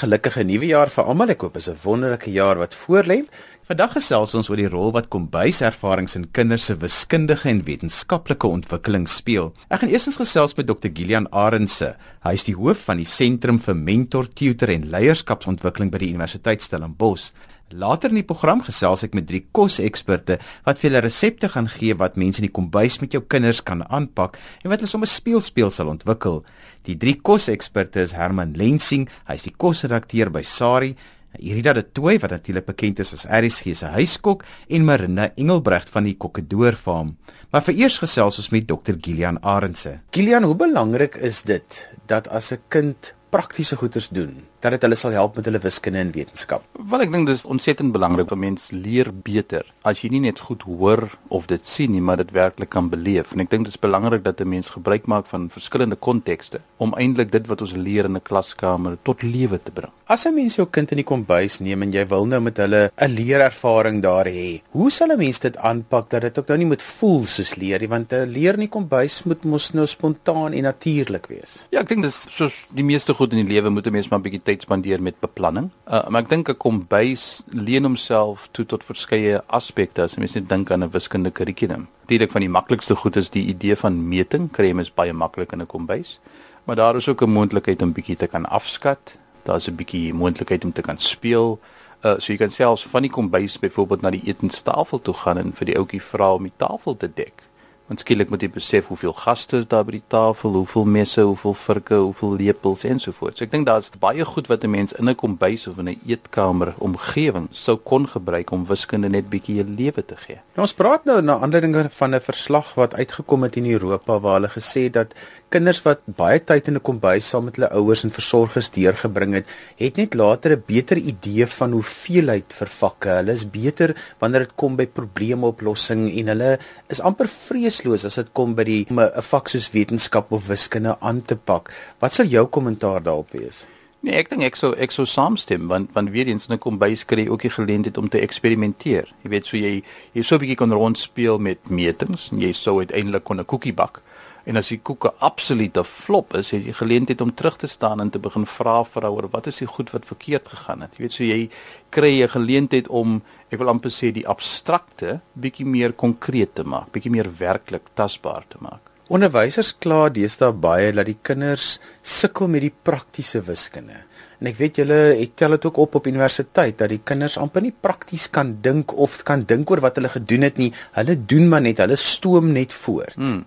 Gelukkige 0.00 0.46
nuwe 0.48 0.64
jaar 0.70 0.88
vir 0.88 1.08
almal. 1.12 1.28
Ek 1.34 1.42
hoop 1.44 1.58
is 1.60 1.68
'n 1.68 1.76
wonderlike 1.82 2.30
jaar 2.32 2.56
wat 2.56 2.74
voorlê. 2.74 3.26
Vandag 3.68 3.92
gesels 3.92 4.34
ons 4.34 4.48
oor 4.48 4.56
die 4.56 4.68
rol 4.68 4.92
wat 4.92 5.10
kombuiservarings 5.10 6.16
in 6.16 6.30
kinders 6.32 6.64
se 6.64 6.74
wiskundige 6.74 7.48
en 7.48 7.64
wetenskaplike 7.64 8.46
ontwikkeling 8.46 9.06
speel. 9.06 9.52
Ek 9.68 9.80
gaan 9.80 9.90
eerstens 9.90 10.16
gesels 10.16 10.56
met 10.56 10.66
Dr. 10.66 10.88
Gillian 10.94 11.28
Arendse. 11.30 11.96
Hy 12.24 12.32
is 12.32 12.44
die 12.44 12.54
hoof 12.54 12.78
van 12.78 12.96
die 12.96 13.04
Sentrum 13.04 13.58
vir 13.58 13.74
Mentor, 13.74 14.26
Tutor 14.32 14.68
en 14.70 14.90
Leierskapsontwikkeling 14.90 15.90
by 15.90 15.98
die 15.98 16.08
Universiteit 16.08 16.62
Stellenbosch. 16.62 17.32
Later 17.70 18.10
in 18.10 18.18
die 18.18 18.26
program 18.26 18.64
gesels 18.66 19.04
ek 19.06 19.12
met 19.14 19.28
drie 19.28 19.44
koseksperte 19.54 20.40
wat 20.64 20.80
vir 20.80 20.88
julle 20.88 21.02
resepte 21.04 21.46
gaan 21.52 21.68
gee 21.70 21.94
wat 21.94 22.16
mense 22.18 22.42
in 22.42 22.48
die 22.48 22.56
kombuis 22.56 22.96
met 22.98 23.14
jou 23.14 23.20
kinders 23.22 23.60
kan 23.62 23.84
aanpak 23.86 24.40
en 24.64 24.72
wat 24.72 24.82
hulle 24.82 24.90
sommer 24.90 25.10
speelspeel 25.10 25.70
sal 25.70 25.92
ontwikkel. 25.92 26.42
Die 26.88 26.98
drie 26.98 27.14
koseksperte 27.14 28.02
is 28.02 28.16
Herman 28.18 28.56
Lensing, 28.58 29.06
hy 29.30 29.38
is 29.38 29.46
die 29.46 29.54
kosredakteur 29.54 30.34
by 30.34 30.42
Sari, 30.42 30.96
Irida 31.38 31.76
de 31.78 31.86
Tooi 31.86 32.16
wat 32.18 32.34
natuurlik 32.34 32.66
bekend 32.66 33.04
is 33.06 33.14
as 33.14 33.28
RSG 33.30 33.76
se 33.78 33.94
huiskok 33.94 34.42
en 34.66 34.88
Marinda 34.88 35.30
Engelbregt 35.38 35.94
van 35.94 36.10
die 36.10 36.16
Kokkedoor 36.18 36.74
Farm. 36.74 37.14
Maar 37.54 37.68
vereers 37.70 38.02
gesels 38.02 38.42
ons 38.42 38.50
met 38.50 38.66
Dr 38.66 38.98
Gillian 38.98 39.38
Arendse. 39.46 40.00
Gillian, 40.10 40.42
hoe 40.42 40.58
belangrik 40.58 41.14
is 41.22 41.44
dit 41.46 41.84
dat 42.10 42.26
as 42.26 42.50
'n 42.50 42.66
kind 42.68 43.14
praktiese 43.30 43.76
goeders 43.76 44.08
doen 44.10 44.49
dat 44.60 44.72
dit 44.76 44.82
hulle 44.82 44.94
sal 44.98 45.14
help 45.16 45.36
met 45.36 45.44
hulle 45.48 45.58
wiskunde 45.58 45.98
en 45.98 46.12
wetenskap. 46.12 46.64
Wel 46.90 47.00
ek 47.00 47.12
dink 47.12 47.26
dis 47.26 47.46
ontsettend 47.48 47.92
belangrik 47.92 48.28
dat 48.28 48.38
mens 48.38 48.70
leer 48.70 49.10
beter 49.12 49.64
as 49.88 50.02
jy 50.02 50.10
nie 50.12 50.20
net 50.26 50.40
goed 50.46 50.62
hoor 50.68 51.08
of 51.28 51.46
dit 51.46 51.66
sien 51.66 51.92
nie, 51.92 52.02
maar 52.04 52.20
dit 52.20 52.30
werklik 52.36 52.70
kan 52.70 52.90
beleef. 52.92 53.32
En 53.32 53.40
ek 53.40 53.50
dink 53.50 53.64
dit 53.64 53.74
is 53.74 53.80
belangrik 53.80 54.24
dat 54.24 54.40
'n 54.40 54.48
mens 54.48 54.70
gebruik 54.70 55.06
maak 55.06 55.26
van 55.26 55.48
verskillende 55.50 55.96
kontekste 55.96 56.60
om 56.76 56.94
eintlik 56.94 57.32
dit 57.32 57.46
wat 57.46 57.60
ons 57.60 57.72
leer 57.72 58.04
in 58.04 58.16
'n 58.16 58.22
klaskamer 58.22 58.98
tot 59.02 59.22
lewe 59.22 59.58
te 59.62 59.70
bring. 59.70 59.92
As 60.06 60.26
'n 60.26 60.34
mens 60.34 60.56
jou 60.56 60.66
kind 60.66 60.90
in 60.90 60.96
die 60.96 61.04
kombuis 61.04 61.60
neem 61.60 61.82
en 61.82 61.92
jy 61.92 62.06
wil 62.06 62.26
nou 62.26 62.40
met 62.40 62.56
hulle 62.56 62.90
'n 62.96 63.10
leerervaring 63.10 64.02
daar 64.02 64.26
hê, 64.26 64.60
hoe 64.72 64.90
sal 64.90 65.12
'n 65.12 65.18
mens 65.18 65.38
dit 65.38 65.56
aanpak 65.56 66.10
dat 66.10 66.22
dit 66.22 66.38
ook 66.38 66.48
nou 66.48 66.58
nie 66.58 66.66
moet 66.66 66.82
voel 66.82 67.24
soos 67.24 67.54
leer 67.54 67.78
nie, 67.80 67.88
want 67.88 68.12
'n 68.12 68.28
leer 68.28 68.54
in 68.54 68.60
die 68.60 68.68
kombuis 68.68 69.22
moet 69.24 69.44
mos 69.44 69.72
nou 69.72 69.86
spontaan 69.86 70.52
en 70.52 70.62
natuurlik 70.62 71.26
wees. 71.26 71.66
Ja, 71.70 71.80
ek 71.80 71.88
dink 71.88 72.02
dis 72.02 72.26
soos 72.28 72.66
die 72.74 72.84
meeste 72.84 73.14
goed 73.14 73.32
in 73.32 73.46
die 73.46 73.54
lewe 73.54 73.70
moet 73.70 73.86
'n 73.86 73.92
mens 73.92 74.08
maar 74.08 74.18
'n 74.18 74.22
bietjie 74.22 74.42
tyd 74.50 74.66
spandeer 74.66 75.02
met 75.02 75.18
beplanning. 75.22 75.70
Uh, 75.86 76.02
maar 76.10 76.24
ek 76.24 76.30
dink 76.32 76.50
ek 76.52 76.60
kom 76.62 76.82
bys 76.90 77.44
leen 77.54 77.86
homself 77.86 78.48
toe 78.56 78.66
tot 78.66 78.84
verskeie 78.86 79.40
aspekte 79.60 80.04
as 80.04 80.18
mens 80.18 80.36
net 80.38 80.48
dink 80.50 80.70
aan 80.74 80.84
'n 80.84 80.92
wiskundige 80.92 81.38
kurrikulum. 81.40 81.88
Natuurlik 82.02 82.32
van 82.34 82.42
die 82.42 82.54
maklikste 82.58 82.96
goed 82.96 83.16
is 83.16 83.30
die 83.30 83.46
idee 83.46 83.76
van 83.76 84.08
meting, 84.08 84.50
jy 84.58 84.72
mens 84.74 84.90
baie 84.90 85.12
maklik 85.12 85.52
in 85.52 85.62
'n 85.62 85.66
kombuis. 85.66 86.18
Maar 86.64 86.76
daar 86.76 86.96
is 86.96 87.08
ook 87.08 87.22
'n 87.22 87.30
moontlikheid 87.30 87.82
om 87.82 87.92
bietjie 87.92 88.16
te 88.16 88.26
kan 88.26 88.46
afskat. 88.46 89.18
Daar's 89.44 89.68
'n 89.68 89.76
bietjie 89.76 90.14
moontlikheid 90.14 90.64
om 90.64 90.72
te 90.72 90.82
kan 90.82 90.98
speel. 90.98 91.60
Uh, 92.04 92.18
so 92.18 92.32
jy 92.32 92.38
kan 92.38 92.50
selfs 92.50 92.86
van 92.86 93.02
die 93.02 93.10
kombuis 93.10 93.58
byvoorbeeld 93.58 94.00
na 94.00 94.10
die 94.10 94.24
etenstafel 94.24 95.00
toe 95.02 95.14
gaan 95.14 95.38
en 95.38 95.52
vir 95.52 95.66
die 95.66 95.76
ouetjie 95.76 96.02
vra 96.02 96.32
om 96.34 96.42
die 96.42 96.56
tafel 96.56 96.96
te 96.96 97.10
dek. 97.14 97.49
Want 97.90 98.04
skielik 98.04 98.28
moet 98.30 98.44
jy 98.44 98.48
besef 98.54 98.86
hoeveel 98.86 99.16
gaste 99.18 99.58
is 99.58 99.64
daar 99.66 99.82
by 99.82 99.96
die 99.96 100.04
tafel, 100.14 100.52
hoeveel 100.54 100.84
messe, 100.86 101.24
hoeveel 101.26 101.56
vurke, 101.58 101.96
hoeveel 101.98 102.36
lepels 102.38 102.84
ensovoorts. 102.86 103.40
So 103.40 103.48
ek 103.48 103.50
dink 103.50 103.66
daar's 103.66 103.90
baie 104.04 104.22
goed 104.22 104.46
wat 104.46 104.62
'n 104.62 104.70
mens 104.70 104.92
in 104.92 105.10
'n 105.10 105.16
kombuis 105.18 105.66
of 105.66 105.78
in 105.82 105.88
'n 105.88 105.98
eetkamer 106.06 106.74
omgewing 106.78 107.48
sou 107.50 107.76
kon 107.76 108.06
gebruik 108.06 108.52
om 108.52 108.66
wiskunde 108.66 109.08
net 109.08 109.26
bietjie 109.28 109.58
'n 109.58 109.74
lewe 109.74 110.06
te 110.06 110.14
gee. 110.16 110.38
Nou 110.54 110.62
ons 110.68 110.74
praat 110.74 111.04
nou 111.04 111.20
na 111.20 111.40
aanleiding 111.40 111.74
van 111.90 112.14
'n 112.14 112.20
verslag 112.20 112.74
wat 112.74 112.94
uitgekom 112.94 113.42
het 113.42 113.56
in 113.56 113.66
Europa 113.66 114.20
waar 114.20 114.34
hulle 114.34 114.48
gesê 114.48 114.86
het 114.86 114.92
dat 114.92 115.14
kinders 115.50 115.80
wat 115.82 116.04
baie 116.18 116.38
tyd 116.38 116.68
in 116.70 116.76
'n 116.78 116.82
kombuis 116.88 117.28
saam 117.28 117.44
met 117.44 117.56
hulle 117.56 117.70
ouers 117.74 118.04
en 118.04 118.10
versorgers 118.10 118.70
deurgebring 118.70 119.34
het, 119.34 119.46
het 119.76 119.96
net 119.96 120.14
later 120.14 120.52
'n 120.52 120.62
beter 120.66 120.96
idee 120.96 121.46
van 121.46 121.72
hoeveelheid 121.72 122.52
vir 122.52 122.68
vakke. 122.68 123.08
Hulle 123.08 123.32
is 123.32 123.50
beter 123.50 123.94
wanneer 124.20 124.46
dit 124.46 124.54
kom 124.56 124.76
by 124.76 124.86
probleemoplossing 124.86 126.10
en 126.18 126.26
hulle 126.26 126.58
is 126.88 127.00
amper 127.00 127.28
vreesloos 127.28 128.04
as 128.04 128.14
dit 128.14 128.32
kom 128.32 128.54
by 128.54 128.64
die 128.64 128.86
'n 128.90 129.22
vak 129.22 129.48
soos 129.48 129.70
wetenskap 129.72 130.32
of 130.32 130.46
wiskunde 130.46 130.96
aan 131.00 131.22
te 131.22 131.36
pak. 131.36 131.70
Wat 132.00 132.12
sal 132.12 132.26
jou 132.26 132.46
kommentaar 132.46 133.02
daarop 133.02 133.30
wees? 133.32 133.66
Nee, 134.02 134.14
ek 134.14 134.30
dink 134.30 134.42
ek 134.42 134.56
sou 134.56 134.70
ek 134.80 134.90
sou 134.92 135.04
saamstem 135.04 135.66
want 135.68 135.90
want 135.92 136.10
weer 136.10 136.26
eens 136.26 136.46
in 136.48 136.54
'n 136.54 136.58
kombuis 136.58 137.04
kry 137.04 137.28
ook 137.28 137.42
die 137.42 137.50
geleentheid 137.50 137.98
om 137.98 138.08
te 138.08 138.20
eksperimenteer. 138.20 139.04
Jy 139.22 139.30
weet 139.30 139.46
so 139.46 139.56
jy 139.56 139.82
jy 140.14 140.22
sou 140.22 140.38
'n 140.38 140.40
bietjie 140.40 140.56
kon 140.56 140.72
rondspeel 140.72 141.38
met 141.38 141.58
metings 141.68 142.30
en 142.32 142.40
jy 142.40 142.52
sou 142.52 142.78
uiteindelik 142.78 143.24
kon 143.24 143.40
'n 143.40 143.44
koekie 143.44 143.74
bak. 143.74 144.02
En 144.50 144.58
as 144.58 144.72
die 144.72 144.80
koeke 144.82 145.12
absoluut 145.22 145.76
'n 145.78 145.86
flop 145.86 146.34
is, 146.34 146.50
het 146.50 146.64
jy 146.66 146.72
geleentheid 146.74 147.20
om 147.20 147.34
terug 147.34 147.56
te 147.56 147.68
staan 147.68 148.00
en 148.00 148.10
te 148.10 148.18
begin 148.18 148.46
vra 148.46 148.82
vir 148.84 149.04
oor 149.06 149.28
wat 149.30 149.46
is 149.46 149.58
die 149.62 149.66
goed 149.66 149.90
wat 149.90 150.04
verkeerd 150.04 150.48
gegaan 150.48 150.80
het. 150.80 150.96
Jy 150.96 151.02
weet 151.02 151.12
so 151.12 151.24
jy 151.24 151.50
kry 151.90 152.22
'n 152.22 152.28
geleentheid 152.28 152.88
om 152.88 153.22
ek 153.50 153.58
wil 153.58 153.68
amper 153.68 153.90
sê 153.90 154.12
die 154.12 154.26
abstrakte 154.26 155.20
bietjie 155.34 155.66
meer 155.66 155.92
konkreet 155.92 156.54
te 156.54 156.64
maak, 156.64 156.90
bietjie 156.90 157.10
meer 157.10 157.30
werklik 157.38 157.82
tasbaar 157.94 158.44
te 158.48 158.56
maak. 158.60 158.80
Onderwysers 159.08 159.74
kla 159.78 160.08
deesdae 160.08 160.52
baie 160.52 160.92
dat 160.92 161.06
die 161.06 161.18
kinders 161.22 161.80
sukkel 162.02 162.48
met 162.48 162.62
die 162.62 162.74
praktiese 162.82 163.40
wiskunde. 163.42 164.04
En 164.40 164.46
ek 164.46 164.56
weet 164.56 164.76
julle 164.76 165.16
het 165.18 165.36
tel 165.36 165.50
dit 165.50 165.64
ook 165.64 165.76
op 165.76 165.94
op 165.94 166.06
universiteit 166.06 166.78
dat 166.78 166.88
die 166.88 167.02
kinders 167.04 167.38
amper 167.38 167.62
nie 167.62 167.74
prakties 167.80 168.30
kan 168.30 168.58
dink 168.60 168.92
of 168.98 169.22
kan 169.22 169.42
dink 169.42 169.70
oor 169.70 169.80
wat 169.80 169.96
hulle 169.96 170.08
gedoen 170.08 170.42
het 170.42 170.56
nie. 170.58 170.72
Hulle 170.92 171.16
doen 171.26 171.48
maar 171.48 171.60
net, 171.60 171.78
hulle 171.78 171.96
stoom 171.96 172.52
net 172.52 172.72
voort. 172.72 173.14
Hmm. 173.14 173.44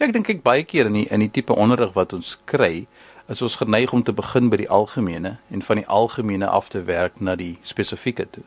Ja, 0.00 0.06
ek 0.08 0.14
dink 0.16 0.30
ek 0.32 0.38
baie 0.40 0.62
keer 0.64 0.88
in 0.88 0.94
die 0.96 1.02
in 1.12 1.20
die 1.20 1.28
tipe 1.28 1.52
onderrig 1.52 1.90
wat 1.92 2.14
ons 2.16 2.30
kry, 2.48 2.86
is 3.28 3.42
ons 3.44 3.58
geneig 3.60 3.90
om 3.92 4.00
te 4.00 4.14
begin 4.16 4.46
by 4.48 4.56
die 4.62 4.68
algemene 4.72 5.34
en 5.52 5.60
van 5.66 5.76
die 5.76 5.90
algemene 5.92 6.46
af 6.48 6.70
te 6.72 6.80
werk 6.88 7.18
na 7.20 7.34
die 7.36 7.58
spesifieke 7.68 8.24
toe. 8.32 8.46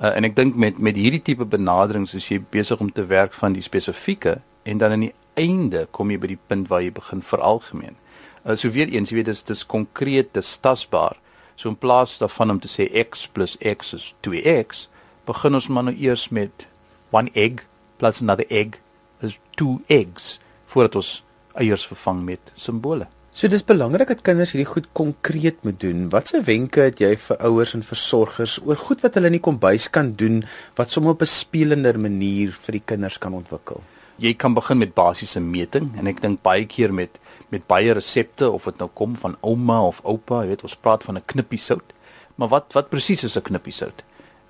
Uh, 0.00 0.10
en 0.10 0.26
ek 0.26 0.34
dink 0.34 0.58
met 0.58 0.80
met 0.82 0.98
hierdie 0.98 1.20
tipe 1.22 1.46
benaderings 1.46 2.16
is 2.18 2.26
jy 2.32 2.40
besig 2.56 2.82
om 2.82 2.90
te 2.90 3.04
werk 3.12 3.36
van 3.38 3.54
die 3.54 3.62
spesifieke 3.62 4.40
en 4.66 4.80
dan 4.82 4.96
aan 4.96 5.04
die 5.06 5.12
einde 5.38 5.84
kom 5.94 6.10
jy 6.10 6.18
by 6.18 6.32
die 6.32 6.38
punt 6.50 6.66
waar 6.72 6.82
jy 6.82 6.90
begin 6.98 7.22
vir 7.30 7.46
algemeen. 7.52 7.94
Uh, 8.42 8.58
so 8.58 8.74
weer 8.74 8.90
eens, 8.90 9.14
jy 9.14 9.20
weet 9.20 9.30
dis 9.30 9.44
dis 9.52 9.62
konkreet, 9.76 10.34
dis 10.34 10.50
tasbaar. 10.66 11.14
So 11.54 11.70
in 11.70 11.78
plaas 11.78 12.16
daarvan 12.18 12.56
om 12.56 12.58
te 12.58 12.72
sê 12.74 12.88
x 13.04 13.28
+ 13.46 13.62
x 13.78 13.94
is 13.94 14.10
2x, 14.26 14.88
begin 15.30 15.62
ons 15.62 15.70
maar 15.70 15.86
nou 15.92 15.94
eers 15.94 16.26
met 16.34 16.66
one 17.14 17.30
egg 17.38 17.68
plus 18.02 18.18
another 18.18 18.50
egg 18.50 18.82
is 19.22 19.38
two 19.54 19.78
eggs 19.86 20.40
voordat 20.72 21.00
ons 21.00 21.12
eiers 21.58 21.86
vervang 21.88 22.24
met 22.24 22.52
simbole. 22.54 23.08
So 23.38 23.46
dis 23.46 23.62
belangrik 23.62 24.08
dat 24.10 24.22
kinders 24.26 24.50
hierdie 24.54 24.66
goed 24.66 24.88
konkreet 24.98 25.60
moet 25.62 25.76
doen. 25.80 26.08
Watse 26.10 26.40
wenke 26.42 26.88
het 26.88 26.98
jy 27.02 27.12
vir 27.22 27.36
ouers 27.46 27.74
en 27.76 27.84
versorgers 27.86 28.56
oor 28.64 28.80
goed 28.80 29.04
wat 29.04 29.14
hulle 29.14 29.30
in 29.30 29.36
die 29.36 29.44
kombuis 29.44 29.86
kan 29.94 30.14
doen 30.18 30.40
wat 30.80 30.90
sommer 30.90 31.14
op 31.14 31.22
'n 31.22 31.30
spelender 31.30 32.00
manier 32.00 32.50
vir 32.50 32.78
die 32.78 32.82
kinders 32.84 33.18
kan 33.18 33.34
ontwikkel? 33.34 33.82
Jy 34.18 34.34
kan 34.34 34.54
begin 34.54 34.78
met 34.78 34.94
basiese 34.94 35.40
meting 35.40 35.92
en 35.98 36.06
ek 36.06 36.20
dink 36.20 36.42
baie 36.42 36.66
keer 36.66 36.92
met 36.92 37.20
met 37.50 37.66
baie 37.66 37.92
resepte 37.92 38.50
of 38.50 38.64
dit 38.64 38.78
nou 38.78 38.90
kom 38.94 39.16
van 39.16 39.36
ouma 39.40 39.82
of 39.82 40.00
oupa, 40.04 40.42
jy 40.42 40.48
weet 40.48 40.62
ons 40.62 40.76
praat 40.76 41.04
van 41.04 41.16
'n 41.16 41.22
knippie 41.26 41.58
sout. 41.58 41.92
Maar 42.36 42.48
wat 42.48 42.72
wat 42.72 42.90
presies 42.90 43.24
is 43.24 43.36
'n 43.36 43.42
knippie 43.42 43.72
sout? 43.72 44.02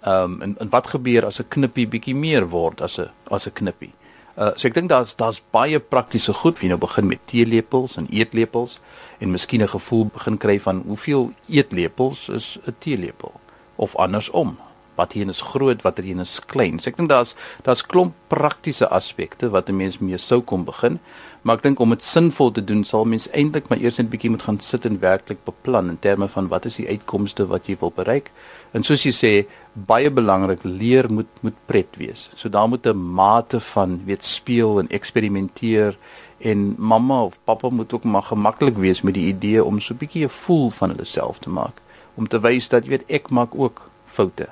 Ehm 0.02 0.32
um, 0.32 0.42
en, 0.42 0.56
en 0.58 0.68
wat 0.68 0.86
gebeur 0.86 1.26
as 1.26 1.40
'n 1.40 1.48
knippie 1.48 1.86
bietjie 1.86 2.14
meer 2.14 2.48
word 2.48 2.80
as 2.80 2.98
'n 2.98 3.10
as 3.30 3.46
'n 3.46 3.52
knippie? 3.52 3.92
Uh 4.38 4.52
so 4.54 4.68
ek 4.68 4.74
dink 4.74 4.90
daar's 4.92 5.16
daar's 5.18 5.40
baie 5.50 5.80
praktiese 5.80 6.32
goed 6.32 6.60
wie 6.62 6.68
nou 6.70 6.78
begin 6.78 7.08
met 7.10 7.24
teelepels 7.26 7.96
en 7.98 8.06
eetlepels 8.14 8.78
en 9.18 9.34
miskien 9.34 9.62
'n 9.62 9.74
gevoel 9.74 10.06
begin 10.14 10.38
kry 10.38 10.60
van 10.60 10.82
hoeveel 10.86 11.32
eetlepels 11.48 12.28
is 12.28 12.58
'n 12.66 12.76
teelepel 12.78 13.32
of 13.76 13.96
andersom 13.96 14.58
wat 14.98 15.14
hier 15.14 15.28
is 15.30 15.40
groot 15.52 15.82
wat 15.86 15.98
hier 16.02 16.20
is 16.20 16.38
klein. 16.50 16.80
So 16.80 16.90
ek 16.90 16.98
dink 16.98 17.10
daar's 17.12 17.34
daar's 17.66 17.84
klomp 17.86 18.14
praktiese 18.32 18.88
aspekte 18.90 19.50
wat 19.54 19.68
'n 19.68 19.76
mens 19.76 19.98
mee 19.98 20.18
sou 20.18 20.40
kom 20.42 20.64
begin. 20.64 20.98
Maar 21.42 21.56
ek 21.56 21.62
dink 21.62 21.80
om 21.80 21.90
dit 21.90 22.02
sinvol 22.02 22.50
te 22.50 22.64
doen 22.64 22.84
sal 22.84 23.04
mens 23.04 23.28
eintlik 23.30 23.68
maar 23.68 23.78
eers 23.78 23.96
net 23.98 24.06
'n 24.06 24.10
bietjie 24.10 24.30
moet 24.30 24.42
gaan 24.42 24.60
sit 24.60 24.84
en 24.84 25.00
werklik 25.00 25.44
beplan 25.44 25.88
in 25.88 25.98
terme 25.98 26.28
van 26.28 26.48
wat 26.48 26.64
is 26.64 26.76
die 26.76 26.88
uitkomste 26.88 27.46
wat 27.46 27.66
jy 27.66 27.76
wil 27.80 27.92
bereik. 27.94 28.30
En 28.72 28.82
soos 28.82 29.02
jy 29.02 29.12
sê, 29.12 29.32
baie 29.72 30.10
belangrik 30.10 30.64
leer 30.64 31.08
moet 31.12 31.42
moet 31.42 31.56
pret 31.66 31.96
wees. 31.96 32.30
So 32.36 32.48
daar 32.48 32.68
moet 32.68 32.86
'n 32.86 32.96
mate 32.96 33.60
van 33.60 34.00
weet 34.04 34.24
speel 34.24 34.78
en 34.78 34.88
eksperimenteer 34.88 35.96
en 36.38 36.74
mamma 36.78 37.22
of 37.22 37.38
pappa 37.44 37.68
moet 37.68 37.92
ook 37.92 38.04
maar 38.04 38.22
gemaklik 38.22 38.76
wees 38.76 39.02
met 39.02 39.14
die 39.14 39.26
idee 39.26 39.64
om 39.64 39.80
so 39.80 39.94
'n 39.94 39.96
bietjie 39.96 40.24
'n 40.24 40.28
voel 40.28 40.70
van 40.70 40.90
hulle 40.90 41.04
self 41.04 41.38
te 41.38 41.50
maak 41.50 41.80
om 42.14 42.28
te 42.28 42.40
wys 42.40 42.68
dat 42.68 42.84
jy 42.84 42.90
weet 42.90 43.10
ek 43.10 43.30
maak 43.30 43.54
ook 43.54 43.90
foute 44.06 44.48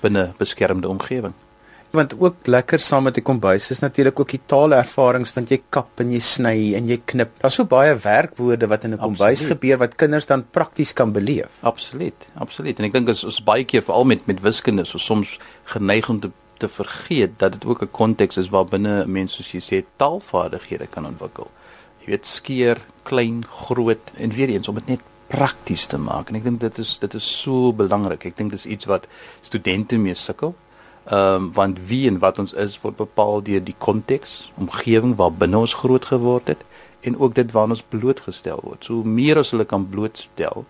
binne 0.00 0.32
beskermde 0.36 0.88
omgewing 0.88 1.34
want 1.94 2.14
ook 2.18 2.46
lekker 2.50 2.82
saam 2.82 3.06
met 3.08 3.14
die 3.14 3.24
kombuis 3.24 3.70
is 3.70 3.80
natuurlik 3.82 4.20
ook 4.20 4.34
die 4.34 4.42
taalervarings 4.50 5.32
want 5.36 5.50
jy 5.50 5.60
kap 5.74 6.00
en 6.02 6.10
jy 6.12 6.20
sny 6.20 6.56
en 6.78 6.88
jy 6.90 7.00
knip. 7.12 7.34
Daar's 7.42 7.58
so 7.60 7.64
baie 7.70 7.94
werkwoorde 7.94 8.68
wat 8.70 8.84
in 8.84 8.94
'n 8.94 8.98
kombuis 8.98 9.46
gebeur 9.46 9.78
wat 9.78 9.94
kinders 9.94 10.26
dan 10.26 10.44
prakties 10.50 10.92
kan 10.92 11.12
beleef. 11.12 11.62
Absoluut, 11.62 12.28
absoluut. 12.34 12.78
En 12.78 12.84
ek 12.84 12.92
dink 12.92 13.08
ons 13.08 13.24
is 13.24 13.44
baie 13.44 13.64
keer 13.64 13.82
veral 13.82 14.04
met 14.04 14.26
met 14.26 14.40
wiskunde 14.40 14.84
so 14.84 14.98
soms 14.98 15.38
geneig 15.64 16.08
om 16.08 16.20
te 16.20 16.30
te 16.58 16.68
vergeet 16.68 17.38
dat 17.38 17.52
dit 17.52 17.64
ook 17.64 17.82
'n 17.82 17.90
konteks 17.90 18.36
is 18.36 18.48
waar 18.48 18.64
binne 18.64 19.06
mense 19.06 19.42
soos 19.42 19.52
jy 19.52 19.60
sê 19.60 19.84
taalvaardighede 19.96 20.86
kan 20.86 21.06
ontwikkel. 21.06 21.50
Jy 22.00 22.06
weet 22.06 22.26
skeer, 22.26 22.78
klein, 23.02 23.44
groot 23.48 24.10
en 24.16 24.30
weer 24.30 24.48
eens 24.48 24.68
om 24.68 24.74
dit 24.74 24.86
net 24.86 25.00
prakties 25.26 25.86
te 25.86 25.98
maak 25.98 26.28
en 26.28 26.34
ek 26.34 26.44
dink 26.44 26.60
dit 26.60 26.78
is 26.78 26.98
dit 26.98 27.14
is 27.14 27.40
so 27.42 27.72
belangrik. 27.72 28.24
Ek 28.24 28.36
dink 28.36 28.50
dis 28.50 28.66
iets 28.66 28.84
wat 28.84 29.06
studente 29.42 29.96
mee 29.96 30.14
sukkel. 30.14 30.54
Ehm 31.04 31.34
um, 31.34 31.52
want 31.52 31.78
wie 31.86 32.06
en 32.08 32.18
wat 32.18 32.38
ons 32.38 32.52
is 32.52 32.78
word 32.80 32.96
bepaal 32.96 33.42
deur 33.42 33.64
die 33.64 33.76
konteks, 33.78 34.50
omgewing 34.56 35.16
waar 35.16 35.32
binne 35.32 35.58
ons 35.58 35.74
groot 35.74 36.04
geword 36.04 36.46
het 36.48 36.64
en 37.04 37.18
ook 37.18 37.34
dit 37.34 37.50
waarna 37.52 37.76
ons 37.76 37.84
blootgestel 37.88 38.60
word. 38.62 38.84
So 38.84 39.02
meer 39.04 39.38
as 39.38 39.50
hulle 39.52 39.66
kan 39.68 39.84
blootstel, 39.88 40.64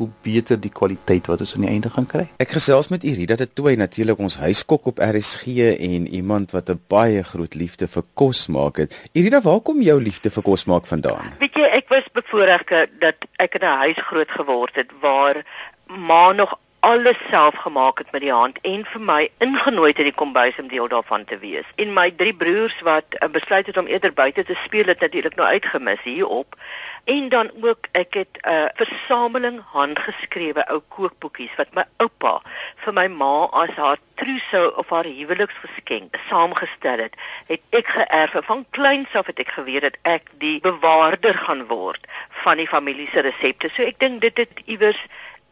hoe 0.00 0.08
beter 0.24 0.60
die 0.60 0.72
kwaliteit 0.72 1.28
wat 1.30 1.42
ons 1.44 1.54
aan 1.56 1.64
die 1.66 1.72
einde 1.72 1.90
gaan 1.92 2.06
kry. 2.08 2.26
Ek 2.40 2.54
gesels 2.56 2.88
met 2.92 3.04
Irida 3.08 3.36
de 3.40 3.48
Tooi 3.48 3.74
natuurlik 3.80 4.20
ons 4.22 4.38
huiskok 4.40 4.88
op 4.92 5.02
RSG 5.04 5.56
en 5.72 6.06
iemand 6.08 6.54
wat 6.56 6.70
'n 6.70 6.80
baie 6.88 7.22
groot 7.24 7.54
liefde 7.54 7.88
vir 7.88 8.04
kos 8.14 8.46
maak 8.48 8.76
het. 8.76 8.96
Irida, 9.12 9.40
waar 9.40 9.60
kom 9.60 9.82
jou 9.82 10.00
liefde 10.00 10.30
vir 10.30 10.42
kos 10.42 10.64
maak 10.64 10.86
vandaan? 10.86 11.32
Weet 11.38 11.54
jy, 11.54 11.68
ek 11.80 11.88
was 11.88 12.06
bevoorreg 12.12 12.64
dat 13.00 13.16
ek 13.36 13.54
in 13.54 13.66
'n 13.68 13.78
huis 13.84 14.00
groot 14.10 14.30
geword 14.30 14.74
het 14.74 14.90
waar 15.00 15.44
ma 15.86 16.32
nog 16.32 16.58
alles 16.80 17.16
self 17.30 17.54
gemaak 17.54 17.98
het 17.98 18.12
met 18.12 18.20
die 18.20 18.32
hand 18.32 18.58
en 18.62 18.84
vir 18.88 19.02
my 19.04 19.28
ingenooi 19.44 19.88
het 19.90 19.98
in 19.98 20.08
die 20.08 20.16
kombuis 20.16 20.58
om 20.58 20.68
deel 20.68 20.88
daarvan 20.88 21.24
te 21.24 21.38
wees. 21.38 21.66
En 21.76 21.92
my 21.92 22.10
drie 22.10 22.34
broers 22.34 22.80
wat 22.86 23.16
uh, 23.18 23.28
besluit 23.28 23.66
het 23.66 23.76
om 23.76 23.86
eerder 23.86 24.12
buite 24.12 24.44
te 24.44 24.56
speel 24.64 24.88
het 24.88 25.00
natuurlik 25.00 25.36
nou 25.36 25.48
uitgemis 25.48 26.00
hierop. 26.02 26.56
En 27.04 27.28
dan 27.28 27.50
ook 27.60 27.90
ek 27.92 28.14
het 28.14 28.40
'n 28.40 28.48
uh, 28.48 28.64
versameling 28.74 29.60
handgeskrewe 29.72 30.66
ou 30.66 30.80
kookboekies 30.88 31.54
wat 31.56 31.74
my 31.74 31.84
oupa 31.96 32.40
vir 32.76 32.92
my 32.92 33.06
ma 33.08 33.44
as 33.44 33.70
haar 33.76 33.98
trousseau 34.14 34.72
of 34.76 34.88
haar 34.88 35.04
huweliksgeskenk 35.04 36.16
saamgestel 36.28 36.98
het. 36.98 37.14
Het 37.46 37.60
ek 37.70 37.86
geërf 37.86 38.36
van 38.44 38.66
kleins 38.70 39.14
af 39.14 39.26
het 39.26 39.38
ek 39.38 39.52
geweet 39.52 39.82
dat 39.82 39.96
ek 40.02 40.22
die 40.38 40.60
bewaarder 40.60 41.34
gaan 41.34 41.66
word 41.66 42.06
van 42.28 42.56
die 42.56 42.68
familie 42.68 43.08
se 43.12 43.20
resepte. 43.20 43.68
So 43.68 43.82
ek 43.82 43.98
dink 43.98 44.20
dit 44.20 44.36
het 44.36 44.62
iewers 44.64 45.06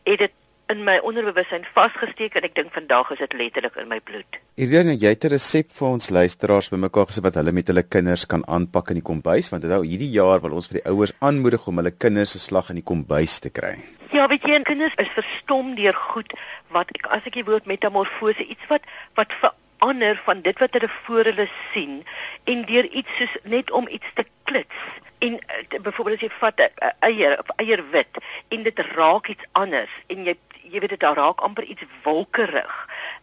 het 0.05 0.19
dit 0.19 0.33
in 0.73 0.83
my 0.85 0.99
onderbewussyn 1.09 1.65
vasgesteek 1.73 2.35
en 2.37 2.45
ek 2.49 2.55
dink 2.59 2.75
vandag 2.77 3.09
is 3.15 3.21
dit 3.23 3.37
letterlik 3.41 3.77
in 3.81 3.89
my 3.89 3.99
bloed. 4.05 4.39
Irene, 4.61 4.97
jy 5.01 5.15
het 5.15 5.25
'n 5.25 5.33
resep 5.33 5.71
vir 5.73 5.89
ons 5.89 6.11
luisteraars 6.11 6.69
bymekaar 6.69 7.07
gesit 7.09 7.25
wat 7.25 7.39
hulle 7.41 7.53
met 7.53 7.69
hulle 7.69 7.83
kinders 7.83 8.27
kan 8.27 8.45
aanpak 8.47 8.91
in 8.91 9.01
die 9.01 9.09
kombuis 9.11 9.49
want 9.51 9.65
onthou 9.65 9.83
hierdie 9.85 10.13
jaar 10.13 10.41
wil 10.41 10.59
ons 10.59 10.69
vir 10.69 10.81
die 10.81 10.91
ouers 10.91 11.13
aanmoedig 11.21 11.67
om 11.67 11.77
hulle 11.81 11.91
kinders 11.91 12.33
se 12.33 12.39
slag 12.39 12.69
in 12.71 12.81
die 12.83 12.85
kombuis 12.91 13.39
te 13.41 13.51
kry. 13.51 13.77
Ja, 14.13 14.29
weet 14.29 14.45
jy, 14.45 14.61
kinders 14.63 14.95
is 14.97 15.09
verstom 15.09 15.75
deur 15.75 15.95
goed 15.95 16.33
wat 16.69 16.91
ek 16.91 17.07
as 17.07 17.25
ek 17.25 17.35
die 17.35 17.45
woord 17.45 17.67
metamorfose 17.67 18.45
iets 18.45 18.69
wat 18.69 18.85
wat 19.17 19.33
verander 19.41 20.21
van 20.25 20.43
dit 20.43 20.59
wat 20.59 20.73
hulle 20.73 20.89
voor 21.07 21.25
hulle 21.25 21.49
sien 21.73 22.05
en 22.45 22.65
deur 22.65 22.85
iets 22.85 23.17
soos 23.17 23.37
net 23.45 23.71
om 23.71 23.89
iets 23.89 24.13
te 24.15 24.25
klits 24.45 24.77
en 25.19 25.33
uh, 25.33 25.81
byvoorbeeld 25.83 26.17
as 26.17 26.23
jy 26.23 26.31
vat 26.39 26.61
'n 26.61 26.93
eier 27.01 27.39
of 27.39 27.49
eierwit 27.57 28.21
en 28.49 28.63
dit 28.63 28.79
raak 28.79 29.29
iets 29.29 29.45
anders 29.53 29.95
en 30.07 30.25
jy 30.25 30.37
jy 30.71 30.81
weet 30.81 30.95
dit 30.97 31.03
raak 31.03 31.41
amper 31.41 31.65
iets 31.65 31.85
wolkerig. 32.05 32.75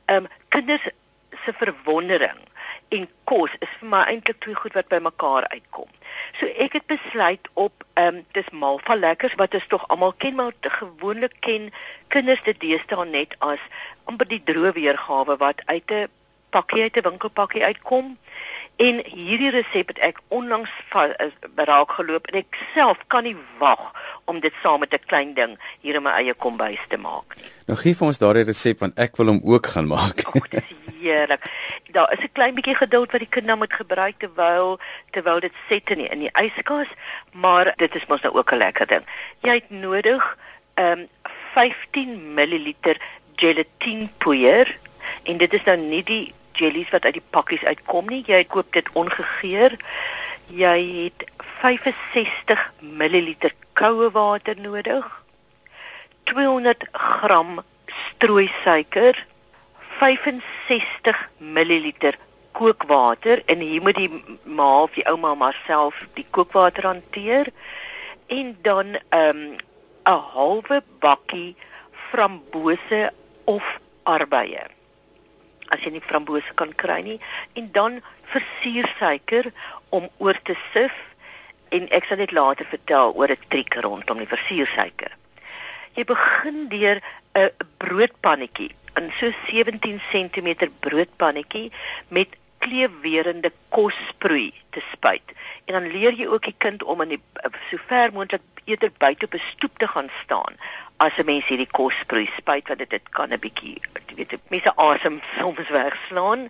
Ehm 0.06 0.25
um, 0.25 0.27
kinders 0.50 0.89
se 1.44 1.53
verwondering 1.53 2.42
en 2.89 3.07
kos 3.30 3.53
is 3.59 3.71
vir 3.80 3.89
my 3.92 4.01
eintlik 4.09 4.39
twee 4.44 4.57
goed 4.57 4.75
wat 4.77 4.89
bymekaar 4.94 5.47
uitkom. 5.53 5.89
So 6.39 6.50
ek 6.65 6.77
het 6.80 6.86
besluit 6.92 7.50
op 7.53 7.86
ehm 7.94 8.19
um, 8.19 8.25
dis 8.38 8.51
malva 8.51 8.95
lekkers 9.00 9.38
wat 9.42 9.57
ons 9.57 9.68
tog 9.74 9.88
almal 9.88 10.13
ken 10.24 10.36
maar 10.39 10.53
gewoonlik 10.80 11.39
ken 11.47 11.71
kinders 12.13 12.44
dit 12.50 12.59
deesdae 12.59 13.06
net 13.09 13.36
as 13.39 13.63
amper 14.12 14.30
die 14.30 14.44
droë 14.51 14.75
weergawe 14.77 15.38
wat 15.42 15.65
uit 15.65 15.92
'n 15.92 16.07
pakkie 16.56 16.81
uit 16.81 16.97
'n 16.97 17.07
winkelpakkie 17.09 17.65
uitkom. 17.65 18.18
En 18.75 19.00
hierdie 19.07 19.51
resep 19.56 19.88
het 19.94 20.00
ek 20.04 20.18
onlangs 20.36 20.72
beraak 21.56 21.92
geloop 21.95 22.27
en 22.27 22.42
ek 22.42 22.57
self 22.74 23.00
kan 23.07 23.24
nie 23.24 23.36
wag 23.60 23.94
om 24.27 24.42
dit 24.44 24.54
saam 24.63 24.80
met 24.83 24.94
'n 24.94 25.07
klein 25.07 25.33
ding 25.33 25.57
hier 25.80 25.95
in 25.95 26.04
my 26.04 26.12
eie 26.12 26.33
kombuis 26.33 26.83
te 26.89 26.98
maak 26.98 27.36
nie. 27.36 27.45
Nou 27.68 27.77
gee 27.80 27.95
vir 27.95 28.07
ons 28.07 28.18
daardie 28.18 28.44
resep 28.44 28.80
want 28.80 29.00
ek 29.00 29.16
wil 29.16 29.27
hom 29.27 29.42
ook 29.44 29.68
gaan 29.68 29.88
maak. 29.88 30.25
Ag, 30.25 30.50
dis 30.50 30.75
heerlik. 31.00 31.44
Daar 31.92 32.12
is 32.12 32.24
'n 32.24 32.31
klein 32.33 32.56
bietjie 32.56 32.75
geduld 32.75 33.12
wat 33.12 33.19
die 33.19 33.30
kind 33.30 33.45
nou 33.45 33.57
moet 33.57 33.74
gebruik 33.74 34.19
terwyl 34.19 34.80
terwyl 35.12 35.39
dit 35.39 35.54
set 35.69 35.89
in 35.89 35.98
die, 35.98 36.10
in 36.10 36.19
die 36.19 36.33
yskas, 36.33 36.88
maar 37.31 37.74
dit 37.78 37.95
is 37.95 38.06
mos 38.07 38.21
nou 38.21 38.33
ook 38.36 38.51
'n 38.51 38.57
lekker 38.57 38.88
ding. 38.88 39.04
Jy 39.42 39.54
het 39.54 39.69
nodig 39.69 40.38
ehm 40.74 41.00
um, 41.00 41.07
15 41.54 42.33
ml 42.33 42.74
gelatine 43.36 44.10
poeier 44.18 44.78
en 45.24 45.38
dit 45.38 45.54
is 45.54 45.63
nou 45.63 45.78
nie 45.78 46.04
die 46.04 46.33
jellies 46.60 46.90
wat 46.94 47.06
uit 47.06 47.18
die 47.19 47.28
pakkies 47.30 47.63
uitkom 47.63 48.10
nie. 48.12 48.24
Jy 48.28 48.44
koop 48.50 48.72
dit 48.74 48.90
ongegeur. 48.94 49.78
Jy 50.54 50.80
het 51.04 51.25
65 51.62 52.66
ml 52.81 53.34
koue 53.74 54.12
water 54.12 54.60
nodig. 54.60 55.07
200 56.24 56.88
gram 56.92 57.60
strooisuiker, 57.86 59.25
65 60.00 61.30
ml 61.40 62.16
kookwater 62.56 63.42
en 63.52 63.60
hier 63.60 63.81
moet 63.84 63.98
die 64.00 64.24
ma 64.44 64.68
of 64.86 64.96
die 64.96 65.06
ouma 65.12 65.34
maar 65.36 65.57
self 65.66 66.00
die 66.16 66.25
kookwater 66.38 66.88
hanteer 66.88 67.52
en 68.31 68.56
dan 68.68 68.96
'n 68.96 69.02
um, 69.19 69.42
'n 70.07 70.22
halwe 70.36 70.81
bakkie 71.00 71.56
frambose 72.10 73.12
of 73.46 73.80
arbeie 74.04 74.66
as 75.75 75.83
jy 75.86 75.92
nie 75.95 76.04
frambose 76.04 76.56
kan 76.60 76.72
kry 76.83 77.01
nie 77.06 77.18
en 77.60 77.69
dan 77.75 78.00
versiersuiker 78.33 79.51
om 79.95 80.07
oor 80.24 80.39
te 80.48 80.56
sif 80.72 80.95
en 81.75 81.88
ek 81.98 82.07
sal 82.07 82.22
net 82.22 82.33
later 82.36 82.68
vertel 82.72 83.13
oor 83.13 83.31
'n 83.31 83.48
triek 83.50 83.75
rondom 83.83 84.18
die 84.24 84.33
versiersuiker. 84.36 85.12
Jy 85.95 86.04
begin 86.04 86.68
deur 86.69 87.01
'n 87.36 87.51
broodpannetjie, 87.77 88.72
'n 88.95 89.12
so 89.19 89.31
17 89.51 90.01
cm 90.12 90.72
broodpannetjie 90.80 91.72
met 92.10 92.36
kleefwerende 92.60 93.51
kosproei 93.69 94.54
te 94.71 94.81
spuit. 94.92 95.28
En 95.66 95.74
dan 95.74 95.92
leer 95.92 96.13
jy 96.13 96.28
ook 96.28 96.44
die 96.44 96.56
kind 96.57 96.83
om 96.83 97.01
in 97.01 97.10
die 97.16 97.21
so 97.69 97.78
ver 97.88 98.13
moontlik 98.13 98.42
eerder 98.66 98.92
buite 98.98 99.25
op 99.25 99.33
'n 99.33 99.48
stoep 99.54 99.78
te 99.78 99.88
gaan 99.88 100.10
staan 100.24 100.56
as 100.97 101.18
'n 101.18 101.25
mens 101.25 101.47
hierdie 101.47 101.71
kosproei 101.71 102.27
spuit 102.38 102.68
want 102.68 102.80
dit 102.80 102.89
dit 102.89 103.09
kan 103.09 103.33
'n 103.33 103.39
bietjie 103.39 103.81
weet 104.15 104.31
jy 104.31 104.39
mense 104.50 104.71
asem 104.75 105.19
soms 105.38 105.69
wegslaan. 105.69 106.50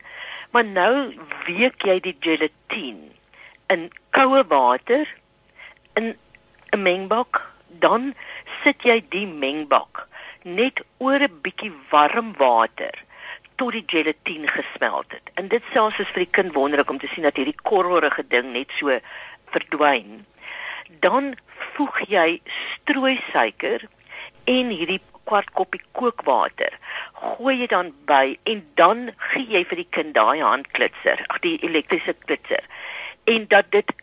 Maar 0.51 0.65
nou 0.65 1.13
week 1.45 1.85
jy 1.85 1.99
die 1.99 2.17
gelatine 2.19 3.11
in 3.73 3.89
koue 4.09 4.43
water 4.47 5.07
in 5.93 6.15
'n 6.71 6.81
mengbak 6.81 7.41
dan 7.79 8.13
sit 8.63 8.83
jy 8.83 9.01
die 9.09 9.27
mengbak 9.27 10.07
net 10.43 10.83
oor 10.97 11.19
'n 11.19 11.41
bietjie 11.41 11.73
warm 11.89 12.33
water 12.37 13.03
tot 13.55 13.71
die 13.71 13.85
gelatine 13.87 14.47
gesmelt 14.47 15.11
het. 15.11 15.31
En 15.33 15.47
dit 15.47 15.63
selfs 15.71 15.99
is 15.99 16.11
vir 16.13 16.25
die 16.25 16.35
kind 16.37 16.53
wonderlik 16.53 16.89
om 16.89 16.99
te 16.99 17.07
sien 17.07 17.23
dat 17.23 17.35
hierdie 17.35 17.61
korrelrige 17.63 18.27
ding 18.27 18.51
net 18.51 18.71
so 18.75 18.99
verdwyn. 19.55 20.25
Dan 20.99 21.35
voeg 21.75 21.99
jy 22.07 22.41
strooisuiker 22.45 23.87
en 24.45 24.69
hierdie 24.69 25.01
kwart 25.25 25.51
koppie 25.57 25.81
kookwater. 25.97 26.73
Gooi 27.17 27.57
jy 27.59 27.67
dan 27.71 27.91
by 28.09 28.37
en 28.51 28.61
dan 28.79 29.07
gee 29.31 29.47
jy 29.57 29.63
vir 29.69 29.81
die 29.81 29.89
kind 29.97 30.13
daai 30.17 30.41
handklitser 30.41 31.23
ag 31.27 31.41
die 31.45 31.57
elektriese 31.65 32.13
klitser. 32.25 32.65
En 33.25 33.47
dat 33.49 33.71
dit 33.73 33.93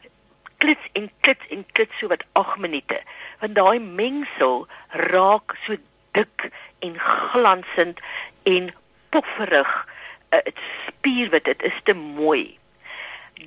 klits 0.62 0.88
en 0.99 1.08
klits 1.26 1.46
en 1.54 1.64
klits 1.78 1.99
so 1.99 2.11
wat 2.11 2.26
8 2.38 2.58
minute. 2.62 2.99
Want 3.40 3.58
daai 3.58 3.78
mengsel 3.82 4.66
raak 5.14 5.56
so 5.66 5.78
dik 6.18 6.50
en 6.87 6.99
glansend 6.99 8.02
en 8.42 8.72
pofferig. 9.14 9.72
Uh, 10.32 10.40
dit 10.49 10.61
spier 10.87 11.30
wat 11.30 11.46
dit 11.50 11.62
is 11.68 11.80
te 11.84 11.94
mooi. 11.94 12.58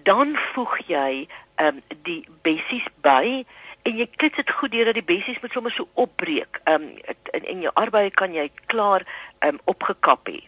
Dan 0.07 0.35
voeg 0.51 0.77
jy 0.87 1.27
um, 1.63 1.79
die 2.07 2.21
bessies 2.45 2.87
by 3.05 3.43
en 3.85 3.99
jy 3.99 4.07
klits 4.17 4.39
dit 4.41 4.51
goed 4.57 4.73
deur 4.73 4.89
dat 4.89 4.97
die 4.97 5.05
bessies 5.05 5.39
moet 5.43 5.53
sommer 5.53 5.73
so 5.73 5.87
opbreek. 5.93 6.61
Ehm 6.63 6.89
um, 6.89 7.15
in 7.37 7.47
in 7.53 7.61
jou 7.67 7.73
arbeid 7.81 8.15
kan 8.17 8.33
jy 8.33 8.49
klaar 8.71 9.05
ehm 9.39 9.55
um, 9.55 9.61
opgekap 9.73 10.29
hê. 10.31 10.41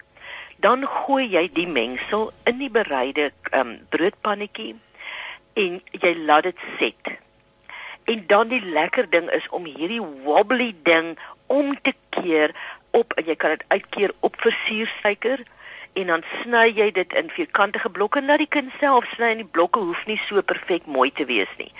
Dan 0.65 0.87
gooi 0.89 1.27
jy 1.29 1.45
die 1.53 1.67
mengsel 1.69 2.31
in 2.49 2.57
die 2.63 2.71
bereide 2.73 3.29
ehm 3.51 3.61
um, 3.61 3.77
broodpannetjie 3.93 4.73
en 5.65 5.81
jy 5.91 6.13
laat 6.17 6.49
dit 6.49 6.65
set. 6.79 7.13
En 8.07 8.23
dan 8.27 8.49
die 8.49 8.63
lekker 8.63 9.09
ding 9.09 9.29
is 9.35 9.49
om 9.49 9.65
hierdie 9.65 10.01
wobbly 10.25 10.73
ding 10.83 11.13
om 11.47 11.75
te 11.81 11.93
keer 12.09 12.55
op 12.97 13.13
en 13.19 13.29
jy 13.29 13.35
kan 13.35 13.55
dit 13.57 13.65
uitkeer 13.67 14.13
op 14.25 14.41
versiersuiker 14.41 15.43
en 15.99 16.11
dan 16.13 16.23
sny 16.41 16.67
jy 16.77 16.87
dit 16.95 17.13
in 17.19 17.29
vierkantige 17.33 17.89
blokke 17.89 18.21
na 18.21 18.37
die 18.37 18.49
kind 18.55 18.73
self 18.81 19.07
sny 19.15 19.31
en 19.33 19.41
die 19.43 19.51
blokke 19.57 19.81
hoef 19.81 20.03
nie 20.09 20.19
so 20.27 20.41
perfek 20.51 20.85
mooi 20.97 21.09
te 21.11 21.25
wees 21.29 21.53
nie. 21.61 21.71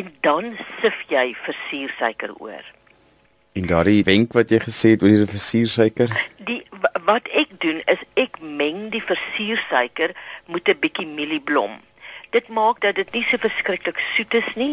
En 0.00 0.10
dan 0.26 0.52
sif 0.82 1.00
jy 1.12 1.30
versiersuiker 1.46 2.34
oor. 2.36 2.66
En 3.54 3.66
daardie 3.70 4.02
wenk 4.04 4.34
wat 4.34 4.50
jy 4.50 4.60
gesê 4.64 4.94
het 4.96 5.02
oor 5.06 5.14
die 5.14 5.30
versiersuiker? 5.30 6.12
Die 6.50 6.60
wat 7.08 7.28
ek 7.32 7.56
doen 7.64 7.80
is 7.92 8.02
ek 8.20 8.40
meng 8.40 8.88
die 8.92 9.02
versiersuiker 9.02 10.14
met 10.46 10.68
'n 10.68 10.80
bietjie 10.80 11.06
mielieblom. 11.06 11.80
dit 12.34 12.48
maak 12.48 12.80
dat 12.82 12.96
dit 12.98 13.10
nie 13.14 13.22
so 13.22 13.38
verskriklik 13.38 14.00
soet 14.14 14.34
is 14.34 14.50
nie 14.58 14.72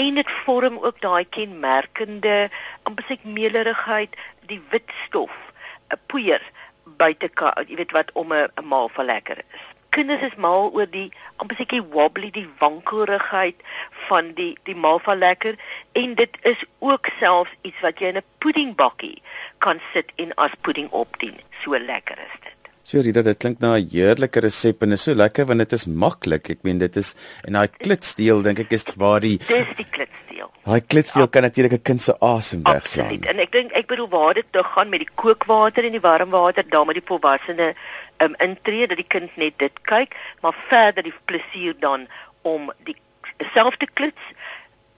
en 0.00 0.20
dit 0.20 0.30
vorm 0.44 0.78
ook 0.80 1.00
daai 1.04 1.24
kenmerkende 1.36 2.36
amper 2.88 3.04
sê 3.08 3.18
meelerigheid, 3.36 4.16
die 4.48 4.60
wit 4.72 4.88
stof, 5.04 5.34
'n 5.92 6.00
poeier 6.08 6.40
buite 6.84 7.30
jy 7.68 7.76
weet 7.76 7.92
wat 7.92 8.10
om 8.12 8.32
'n 8.32 8.48
maalval 8.64 9.04
lekker 9.04 9.38
is. 9.38 9.60
Kinders 9.90 10.22
is 10.22 10.36
mal 10.36 10.70
oor 10.72 10.86
die 10.86 11.10
amper 11.36 11.56
sê 11.56 11.80
wobbly, 11.90 12.30
die 12.30 12.48
wankelrigheid 12.58 13.56
van 14.08 14.32
die 14.34 14.56
die 14.64 14.74
maalval 14.74 15.16
lekker 15.16 15.58
en 15.92 16.14
dit 16.14 16.38
is 16.42 16.64
ook 16.78 17.10
selfs 17.18 17.52
iets 17.62 17.80
wat 17.80 17.98
jy 17.98 18.06
in 18.06 18.16
'n 18.16 18.28
puddingbakkie 18.38 19.22
kan 19.58 19.80
sit 19.92 20.12
en 20.16 20.34
as 20.34 20.54
pudding 20.62 20.88
opdien. 20.90 21.36
So 21.62 21.70
lekker 21.70 22.18
is 22.18 22.40
dit. 22.40 22.58
So 22.82 23.00
Rita, 23.00 23.22
dit 23.22 23.38
klink 23.38 23.60
na 23.60 23.76
'n 23.76 23.88
heerlike 23.90 24.40
resep 24.40 24.82
en 24.82 24.92
is 24.92 25.02
so 25.02 25.14
lekker 25.14 25.46
want 25.46 25.58
dit 25.58 25.72
is 25.72 25.86
maklik. 25.86 26.50
Ek 26.50 26.62
meen 26.62 26.78
dit 26.78 26.96
is 26.96 27.14
en 27.44 27.52
daai 27.52 27.68
klitsdeel 27.68 28.42
dink 28.42 28.58
ek 28.58 28.72
is 28.72 28.84
waar 28.96 29.20
die 29.20 29.38
Dis 29.38 29.76
die 29.76 29.84
klitsdeel. 29.84 30.11
Daai 30.62 30.80
klitsdeel 30.80 31.28
kan 31.28 31.42
natuurlik 31.42 31.72
'n 31.72 31.82
kind 31.82 32.02
se 32.02 32.14
asem 32.20 32.62
wegslaan. 32.62 33.06
Absoluut. 33.06 33.26
En 33.26 33.38
ek 33.38 33.52
dink 33.52 33.70
ek 33.72 33.86
bedoel 33.86 34.08
waar 34.08 34.34
dit 34.34 34.46
toe 34.50 34.62
gaan 34.62 34.88
met 34.88 34.98
die 34.98 35.14
kookwater 35.14 35.84
en 35.84 35.90
die 35.90 36.00
warm 36.00 36.30
water, 36.30 36.68
daar 36.68 36.86
met 36.86 36.94
die 36.94 37.06
volwassene 37.06 37.74
um, 38.18 38.34
intree 38.38 38.86
dat 38.86 38.96
die 38.96 39.06
kind 39.08 39.36
net 39.36 39.58
dit 39.58 39.80
kyk, 39.82 40.16
maar 40.40 40.54
verder 40.68 41.02
die 41.02 41.14
plesier 41.24 41.74
dan 41.78 42.06
om 42.42 42.72
die 42.84 42.96
selfde 43.54 43.86
klits 43.92 44.22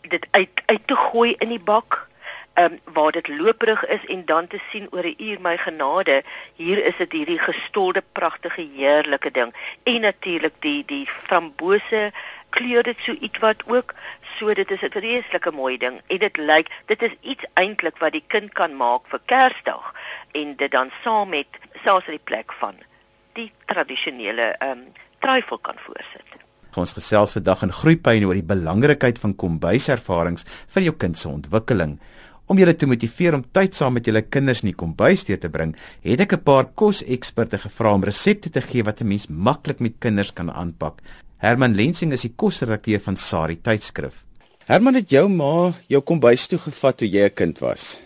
dit 0.01 0.27
uit 0.31 0.63
uit 0.67 0.87
te 0.87 0.97
gooi 0.97 1.35
in 1.39 1.49
die 1.49 1.61
bak 1.61 2.09
ehm 2.55 2.73
um, 2.73 2.93
waar 2.95 3.13
dit 3.13 3.29
looprig 3.29 3.87
is 3.87 4.05
en 4.07 4.25
dan 4.25 4.47
te 4.47 4.59
sien 4.71 4.87
oor 4.91 5.07
'n 5.07 5.15
uur 5.19 5.41
my 5.41 5.57
genade 5.57 6.23
hier 6.55 6.85
is 6.85 6.97
dit 6.97 7.13
hierdie 7.13 7.39
gestolde 7.39 8.03
pragtige 8.13 8.69
heerlike 8.77 9.31
ding 9.31 9.55
en 9.83 10.01
natuurlik 10.01 10.55
die 10.59 10.85
die 10.87 11.07
frambose 11.07 12.13
kleur 12.57 12.87
dit 12.87 12.99
so 13.03 13.13
ietwat 13.29 13.63
ook 13.67 13.95
so 14.37 14.55
dit 14.55 14.71
is 14.71 14.83
'n 14.83 14.95
vreeslike 14.97 15.51
mooi 15.51 15.77
ding 15.79 16.01
en 16.07 16.19
dit 16.19 16.37
lyk 16.37 16.71
dit 16.87 17.03
is 17.03 17.15
iets 17.21 17.45
eintlik 17.55 17.99
wat 17.99 18.13
die 18.13 18.25
kind 18.27 18.53
kan 18.53 18.77
maak 18.77 19.03
vir 19.13 19.21
Kersdag 19.27 19.95
en 20.33 20.57
dit 20.57 20.71
dan 20.71 20.91
saam 21.03 21.29
met 21.29 21.49
selfs 21.85 22.07
in 22.07 22.19
die 22.19 22.29
plek 22.31 22.53
van 22.53 22.75
die 23.33 23.53
tradisionele 23.67 24.55
ehm 24.59 24.79
um, 24.79 24.85
trufel 25.25 25.59
kan 25.59 25.79
voorsit. 25.87 26.35
Ons 26.77 26.93
gesels 26.93 27.33
vandag 27.33 27.63
in 27.63 27.73
Groepyne 27.73 28.27
oor 28.27 28.35
die 28.35 28.51
belangrikheid 28.55 29.19
van 29.23 29.35
kombuiservarings 29.35 30.45
vir 30.75 30.83
jou 30.83 30.95
kind 31.05 31.19
se 31.19 31.29
ontwikkeling. 31.29 31.99
Om 32.51 32.59
julle 32.61 32.75
te 32.77 32.87
motiveer 32.87 33.35
om 33.39 33.45
tyd 33.57 33.77
saam 33.79 33.95
met 33.97 34.05
julle 34.05 34.21
kinders 34.23 34.61
in 34.65 34.73
die 34.73 34.77
kombuis 34.77 35.25
deur 35.25 35.39
te 35.41 35.49
bring, 35.49 35.73
het 36.03 36.21
ek 36.21 36.35
'n 36.35 36.45
paar 36.45 36.67
koseksperte 36.75 37.59
gevra 37.59 37.95
om 37.95 38.05
resepte 38.05 38.51
te 38.51 38.61
gee 38.61 38.83
wat 38.83 39.01
'n 39.01 39.09
mens 39.09 39.29
maklik 39.29 39.81
met 39.81 39.99
kinders 39.99 40.33
kan 40.33 40.51
aanpak. 40.51 41.01
Herman 41.45 41.75
Lensing 41.77 42.13
is 42.17 42.23
die 42.25 42.33
kosredakteur 42.41 43.03
van 43.05 43.19
Sari 43.21 43.59
tydskrif. 43.61 44.23
Herman 44.65 44.97
het 44.97 45.11
jou 45.13 45.27
ma 45.29 45.75
jou 45.93 46.01
kombuis 46.01 46.47
toe 46.49 46.59
gevat 46.63 47.03
toe 47.03 47.09
jy 47.09 47.29
'n 47.29 47.35
kind 47.37 47.61
was 47.61 48.01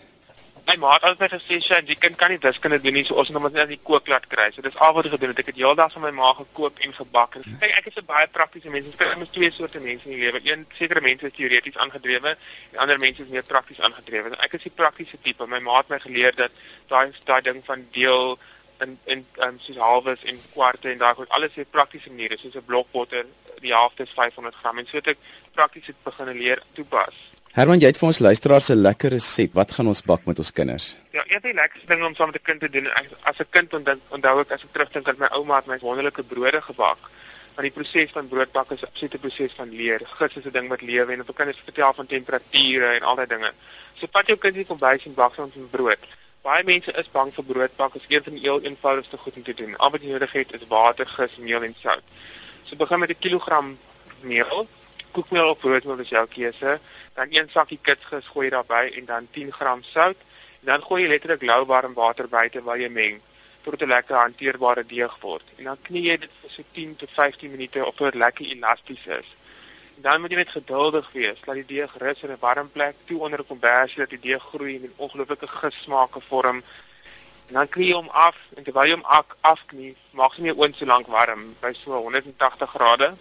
my 0.69 0.75
ma 0.77 0.89
het 0.93 1.05
altyd 1.07 1.31
gesê 1.33 1.57
sy 1.65 1.77
die 1.81 1.95
kind 1.97 2.17
kan 2.19 2.29
nie 2.29 2.39
wiskunde 2.41 2.77
doen 2.83 2.93
nie 2.93 3.03
so 3.05 3.15
ons 3.21 3.29
moet 3.33 3.41
hom 3.41 3.55
net 3.57 3.71
die 3.71 3.79
kook 3.89 4.09
laat 4.11 4.27
kry. 4.29 4.49
So 4.53 4.61
dis 4.61 4.75
al 4.85 4.93
wat 4.93 5.07
ek 5.07 5.15
gedoen 5.15 5.31
het. 5.31 5.39
Ek 5.41 5.49
het 5.49 5.57
heeldag 5.57 5.95
van 5.95 6.03
my 6.03 6.11
ma 6.17 6.33
gekook 6.37 6.83
en 6.85 6.93
gebak. 6.97 7.37
En 7.39 7.57
kyk 7.63 7.73
ek 7.79 7.87
is 7.89 7.97
'n 8.01 8.05
baie 8.05 8.27
praktiese 8.27 8.69
mens. 8.69 8.91
Ek 8.93 9.17
het 9.23 9.33
twee 9.33 9.51
soorte 9.51 9.79
mense 9.79 10.05
in 10.05 10.13
die 10.15 10.21
lewe. 10.25 10.41
Een 10.43 10.65
sekere 10.77 11.01
mense 11.01 11.25
is 11.25 11.33
teoreties 11.37 11.77
aangedrewe 11.77 12.35
en 12.71 12.77
ander 12.77 12.99
mense 12.99 13.21
is 13.23 13.29
meer 13.29 13.43
prakties 13.43 13.79
aangedrewe. 13.79 14.35
Ek 14.37 14.53
is 14.53 14.63
die 14.63 14.75
praktiese 14.81 15.17
tipe. 15.23 15.47
My 15.47 15.59
ma 15.59 15.77
het 15.77 15.89
my 15.89 15.99
geleer 15.99 16.35
dat 16.35 16.51
daai 16.87 17.11
daai 17.25 17.41
ding 17.41 17.63
van 17.65 17.87
deel 17.91 18.37
in 18.81 18.97
in 19.05 19.25
um, 19.45 19.59
soos 19.59 19.77
halwes 19.77 20.23
en 20.23 20.39
kwarte 20.53 20.89
en 20.89 20.97
daai 20.97 21.13
goed 21.15 21.29
alles 21.29 21.55
het 21.55 21.71
praktiese 21.71 22.09
maniere 22.09 22.37
soos 22.37 22.55
'n 22.55 22.65
blokbotter 22.65 23.25
die 23.61 23.73
helfte 23.73 24.03
is 24.03 24.13
500 24.15 24.55
gram 24.55 24.77
en 24.77 24.87
so 24.87 24.97
het 24.97 25.07
ek 25.07 25.17
prakties 25.53 25.87
het 25.91 25.95
begin 26.03 26.31
leer 26.37 26.61
toepas. 26.73 27.15
Herman, 27.57 27.81
jy 27.81 27.89
het 27.89 27.97
vir 27.97 28.07
ons 28.07 28.19
luisteraars 28.21 28.69
'n 28.69 28.81
lekker 28.81 29.09
resep. 29.09 29.53
Wat 29.53 29.71
gaan 29.71 29.87
ons 29.87 30.03
bak 30.03 30.25
met 30.25 30.37
ons 30.37 30.51
kinders? 30.51 30.95
Ja, 31.11 31.23
een 31.27 31.41
van 31.41 31.49
die 31.51 31.59
lekkerste 31.61 31.87
dinge 31.87 32.05
om 32.05 32.15
saam 32.15 32.29
met 32.31 32.39
'n 32.39 32.45
kind 32.49 32.59
te 32.59 32.69
doen, 32.69 32.87
as 33.23 33.39
'n 33.39 33.49
kind 33.49 33.73
onthou 33.73 33.97
onthou 34.09 34.39
ek 34.41 34.51
as 34.51 34.63
ek 34.63 34.73
terugdink 34.73 35.09
aan 35.09 35.15
my 35.17 35.27
ouma 35.31 35.55
het 35.55 35.65
my 35.65 35.79
wonderlike 35.79 36.23
brode 36.23 36.61
gebak. 36.61 36.99
Want 37.55 37.67
die 37.67 37.71
proses 37.71 38.11
van 38.11 38.27
broodbak 38.27 38.71
is 38.71 38.81
'n 38.81 38.85
absolute 38.85 39.17
proses 39.17 39.53
van 39.53 39.69
leer. 39.69 40.01
Gis 40.05 40.35
is 40.35 40.45
'n 40.45 40.51
ding 40.51 40.67
wat 40.69 40.81
lewe 40.81 41.13
en 41.13 41.21
op 41.21 41.29
'n 41.29 41.33
kind 41.33 41.49
is 41.49 41.61
vertel 41.63 41.93
van 41.93 42.05
temperature 42.05 42.85
en 42.95 43.01
al 43.01 43.15
daai 43.15 43.27
dinge. 43.27 43.51
So 43.97 44.07
pat 44.07 44.27
jou 44.27 44.37
kind 44.37 44.55
nie 44.55 44.65
kom 44.65 44.77
by 44.77 44.97
sien 44.97 45.13
bak 45.13 45.37
ons 45.37 45.55
'n 45.55 45.69
brood. 45.69 45.99
Baie 46.41 46.63
mense 46.63 46.91
is 46.91 47.11
bang 47.11 47.33
vir 47.35 47.43
broodbak. 47.43 47.93
Dit 47.93 48.01
is 48.01 48.15
een 48.15 48.23
van 48.23 48.33
die 48.33 48.41
heel 48.41 48.61
eenvoudigste 48.61 49.17
goed 49.17 49.35
om 49.35 49.43
te 49.43 49.53
doen. 49.53 49.77
Al 49.77 49.91
wat 49.91 50.01
jy 50.01 50.11
nodig 50.11 50.31
het 50.31 50.53
is 50.53 50.67
water, 50.67 51.07
gis, 51.07 51.35
meel 51.35 51.63
en 51.63 51.75
sout. 51.81 52.03
So 52.63 52.75
begin 52.75 52.99
met 52.99 53.09
'n 53.09 53.19
kilogram 53.19 53.77
meel. 54.21 54.67
Koekmeel 55.11 55.49
of 55.49 55.59
broodmeel 55.59 55.99
is 55.99 56.09
jou 56.09 56.27
keuse 56.27 56.79
dan 57.19 57.27
een 57.29 57.49
sakkie 57.49 57.79
kitsgis 57.81 58.27
gooi 58.33 58.49
daarbey 58.49 58.91
en 58.97 59.05
dan 59.05 59.27
10 59.31 59.51
gram 59.51 59.83
sout. 59.83 60.17
En 60.59 60.65
dan 60.71 60.83
gooi 60.83 61.01
jy 61.03 61.09
letterlik 61.09 61.41
lou 61.41 61.65
warm 61.65 61.93
water 61.93 62.27
by 62.27 62.47
terwyl 62.49 62.79
jy 62.79 62.89
meng 62.89 63.19
tot 63.63 63.81
'n 63.81 63.87
lekker 63.87 64.15
hanteerbare 64.15 64.85
deeg 64.85 65.19
word. 65.19 65.43
En 65.57 65.63
dan 65.63 65.77
knie 65.81 66.03
jy 66.03 66.17
dit 66.17 66.31
vir 66.41 66.49
so 66.49 66.63
10 66.71 66.95
tot 66.95 67.09
15 67.11 67.51
minute 67.51 67.85
op 67.85 67.95
tot 67.95 68.15
lekker 68.15 68.45
elasties 68.45 69.05
is. 69.05 69.27
Dan 70.01 70.21
moet 70.21 70.31
jy 70.31 70.37
net 70.39 70.51
geduldig 70.55 71.07
wees, 71.11 71.39
laat 71.43 71.57
die 71.59 71.65
deeg 71.75 71.95
rus 71.99 72.21
in 72.23 72.31
'n 72.31 72.39
warm 72.39 72.69
plek 72.71 72.95
toe 73.05 73.19
onder 73.19 73.39
'n 73.39 73.47
kombersie 73.47 73.99
dat 73.99 74.09
die 74.09 74.19
deeg 74.19 74.43
groei 74.51 74.75
en 74.75 74.83
'n 74.83 74.93
ongelooflike 74.95 75.47
gesmaake 75.47 76.19
vorm. 76.29 76.63
En 77.47 77.53
dan 77.53 77.69
knie 77.69 77.87
jy 77.87 77.93
hom 77.93 78.09
af 78.09 78.35
en 78.55 78.63
terwyl 78.63 78.85
jy 78.85 78.95
hom 78.95 79.25
afknie, 79.41 79.95
maak 80.11 80.33
jy 80.35 80.41
nie 80.43 80.55
oond 80.55 80.75
so 80.75 80.85
lank 80.85 81.07
warm 81.07 81.55
by 81.61 81.73
so 81.73 81.91
180 81.91 82.69
grade. 82.69 83.13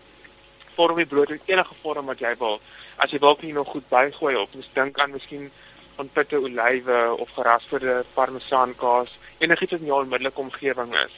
Vorm 0.77 0.97
die 0.97 1.07
brood 1.07 1.31
enige 1.45 1.75
vorm 1.83 2.07
wat 2.07 2.19
jy 2.19 2.37
wil 2.39 2.61
as 2.97 3.11
jy 3.11 3.19
dalk 3.19 3.43
nie 3.43 3.53
nog 3.53 3.69
goed 3.69 3.89
bygooi 3.89 4.37
op, 4.37 4.55
mens 4.55 4.71
dink 4.73 4.99
aan 4.99 5.11
miskien 5.11 5.51
van 5.97 6.09
pitte 6.13 6.41
olywe 6.41 7.15
of 7.19 7.31
gerasperde 7.31 8.05
parmesaankaas, 8.15 9.19
enigiets 9.39 9.73
wat 9.73 9.81
in 9.81 9.87
jou 9.87 10.03
onmiddellike 10.03 10.41
omgewing 10.41 10.95
is. 10.95 11.15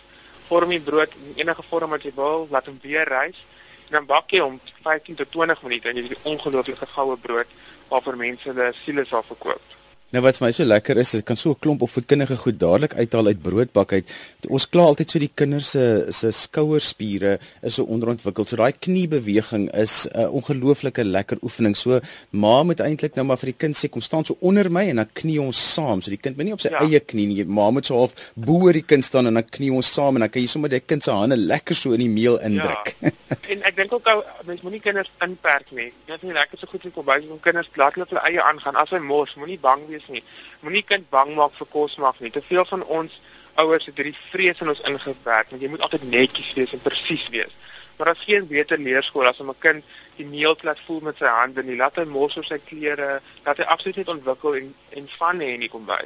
Vorm 0.46 0.68
die 0.68 0.80
brood 0.80 1.14
in 1.14 1.32
enige 1.36 1.62
vorm 1.62 1.90
wat 1.90 2.02
jy 2.02 2.12
wil, 2.14 2.46
laat 2.50 2.66
hom 2.66 2.78
weer 2.82 3.08
rys 3.08 3.44
dan 3.90 4.06
bak 4.06 4.30
jy 4.30 4.40
hom 4.42 4.60
15 4.82 5.18
tot 5.20 5.32
20 5.34 5.62
minute 5.66 5.88
en 5.88 5.96
jy 5.96 6.06
het 6.08 6.18
'n 6.18 6.28
ongelooflike 6.32 6.86
goue 6.86 7.16
brood 7.16 7.46
waarvoor 7.88 8.16
mense 8.16 8.48
hulle 8.48 8.72
siele 8.82 9.04
sal 9.04 9.22
verkoop. 9.22 9.69
Nou 10.10 10.24
wat 10.24 10.40
vir 10.40 10.48
my 10.48 10.50
so 10.50 10.64
lekker 10.66 10.98
is, 10.98 11.12
ek 11.14 11.26
kan 11.28 11.38
so 11.38 11.52
'n 11.52 11.58
klomp 11.62 11.82
opvoedkundige 11.86 12.34
goed 12.36 12.58
dadelik 12.58 12.94
uithaal 12.98 13.30
uit 13.30 13.42
broodbak 13.42 13.92
uit. 13.92 14.06
Ons 14.50 14.66
kla 14.66 14.82
altyd 14.90 15.10
so 15.10 15.18
die 15.22 15.30
kinders 15.30 15.70
se 15.70 16.10
se 16.10 16.32
skouerspiere 16.32 17.38
is 17.62 17.74
so 17.74 17.84
onderontwikkel. 17.84 18.44
So 18.44 18.56
daai 18.56 18.72
kniebeweging 18.72 19.70
is 19.72 20.08
'n 20.10 20.18
uh, 20.18 20.34
ongelooflike 20.34 21.04
lekker 21.04 21.38
oefening. 21.42 21.76
So 21.76 22.00
ma 22.30 22.62
moet 22.64 22.80
eintlik 22.80 23.14
nou 23.14 23.24
maar 23.24 23.38
vir 23.38 23.52
die 23.52 23.58
kind 23.58 23.76
sê 23.76 23.88
kom 23.88 24.02
staan 24.02 24.24
so 24.24 24.36
onder 24.40 24.68
my 24.68 24.88
en 24.90 24.96
dan 24.96 25.08
knie 25.12 25.40
ons 25.40 25.74
saam. 25.74 26.02
So 26.02 26.10
die 26.10 26.18
kind 26.18 26.36
moet 26.36 26.46
nie 26.46 26.54
op 26.54 26.60
sy 26.60 26.70
ja. 26.70 26.80
eie 26.80 27.00
knie 27.00 27.26
nie. 27.26 27.44
Ma 27.44 27.70
moet 27.70 27.86
so 27.86 27.94
half 27.94 28.14
bo 28.34 28.66
oor 28.66 28.72
die 28.72 28.82
kind 28.82 29.04
staan 29.04 29.26
en 29.26 29.34
dan 29.34 29.44
knie 29.48 29.70
ons 29.70 29.94
saam 29.94 30.16
en 30.16 30.20
dan 30.20 30.30
kan 30.30 30.42
jy 30.42 30.48
sommer 30.48 30.70
die 30.70 30.80
kind 30.80 31.04
se 31.04 31.12
hande 31.12 31.36
lekker 31.36 31.76
so 31.76 31.92
in 31.92 32.00
die 32.00 32.10
meel 32.10 32.36
indruk. 32.40 32.96
Ja. 33.00 33.10
en 33.52 33.62
ek 33.62 33.76
dink 33.76 33.92
ook 33.92 34.10
mens 34.44 34.62
moenie 34.62 34.80
kinders 34.80 35.10
inperk 35.22 35.70
nie. 35.70 35.92
Dit 36.06 36.16
is 36.16 36.22
nie 36.22 36.34
lekker 36.34 36.58
so 36.58 36.66
goed 36.66 36.82
om 36.84 37.04
by 37.04 37.20
so 37.22 37.38
kinders 37.42 37.70
laat 37.76 37.94
hulle 37.94 38.08
hulle 38.10 38.26
eie 38.26 38.42
aangaan. 38.42 38.74
As 38.74 38.90
hy 38.90 38.98
mors, 38.98 39.36
moenie 39.36 39.58
bang 39.58 39.86
wees 39.86 39.99
wees 40.00 40.20
nie. 40.20 40.24
Moenie 40.64 40.84
kind 40.86 41.08
bang 41.10 41.34
maak 41.36 41.56
vir 41.58 41.66
kos 41.70 41.96
maak 41.96 42.20
nie. 42.20 42.30
Te 42.30 42.42
veel 42.42 42.64
van 42.64 42.84
ons 42.84 43.20
ouers 43.60 43.86
het 43.86 43.96
hierdie 43.96 44.16
vrees 44.30 44.60
in 44.60 44.72
ons 44.72 44.84
ingewerk, 44.88 45.50
want 45.50 45.62
jy 45.62 45.68
moet 45.68 45.82
altyd 45.84 46.06
netjies 46.10 46.52
wees 46.56 46.72
en 46.72 46.84
presies 46.84 47.26
wees. 47.34 47.56
Maar 48.00 48.14
as 48.14 48.22
geen 48.24 48.46
beter 48.48 48.80
leerskool 48.80 49.28
as 49.28 49.40
om 49.40 49.50
'n 49.50 49.58
kind 49.60 49.84
die 50.16 50.24
meel 50.24 50.56
plat 50.56 50.78
voel 50.86 51.00
met 51.00 51.16
sy 51.18 51.28
hande 51.28 51.62
nie, 51.62 51.76
laat 51.76 51.96
hy 51.96 52.04
mos 52.04 52.36
op 52.36 52.44
sy 52.44 52.58
klere, 52.64 53.20
laat 53.44 53.58
hy 53.58 53.64
absoluut 53.64 53.96
net 53.96 54.08
ontwikkel 54.08 54.56
en 54.56 54.74
en 54.90 55.08
van 55.18 55.40
hê 55.40 55.58
nie 55.58 55.68
kom 55.68 55.84
by. 55.86 56.00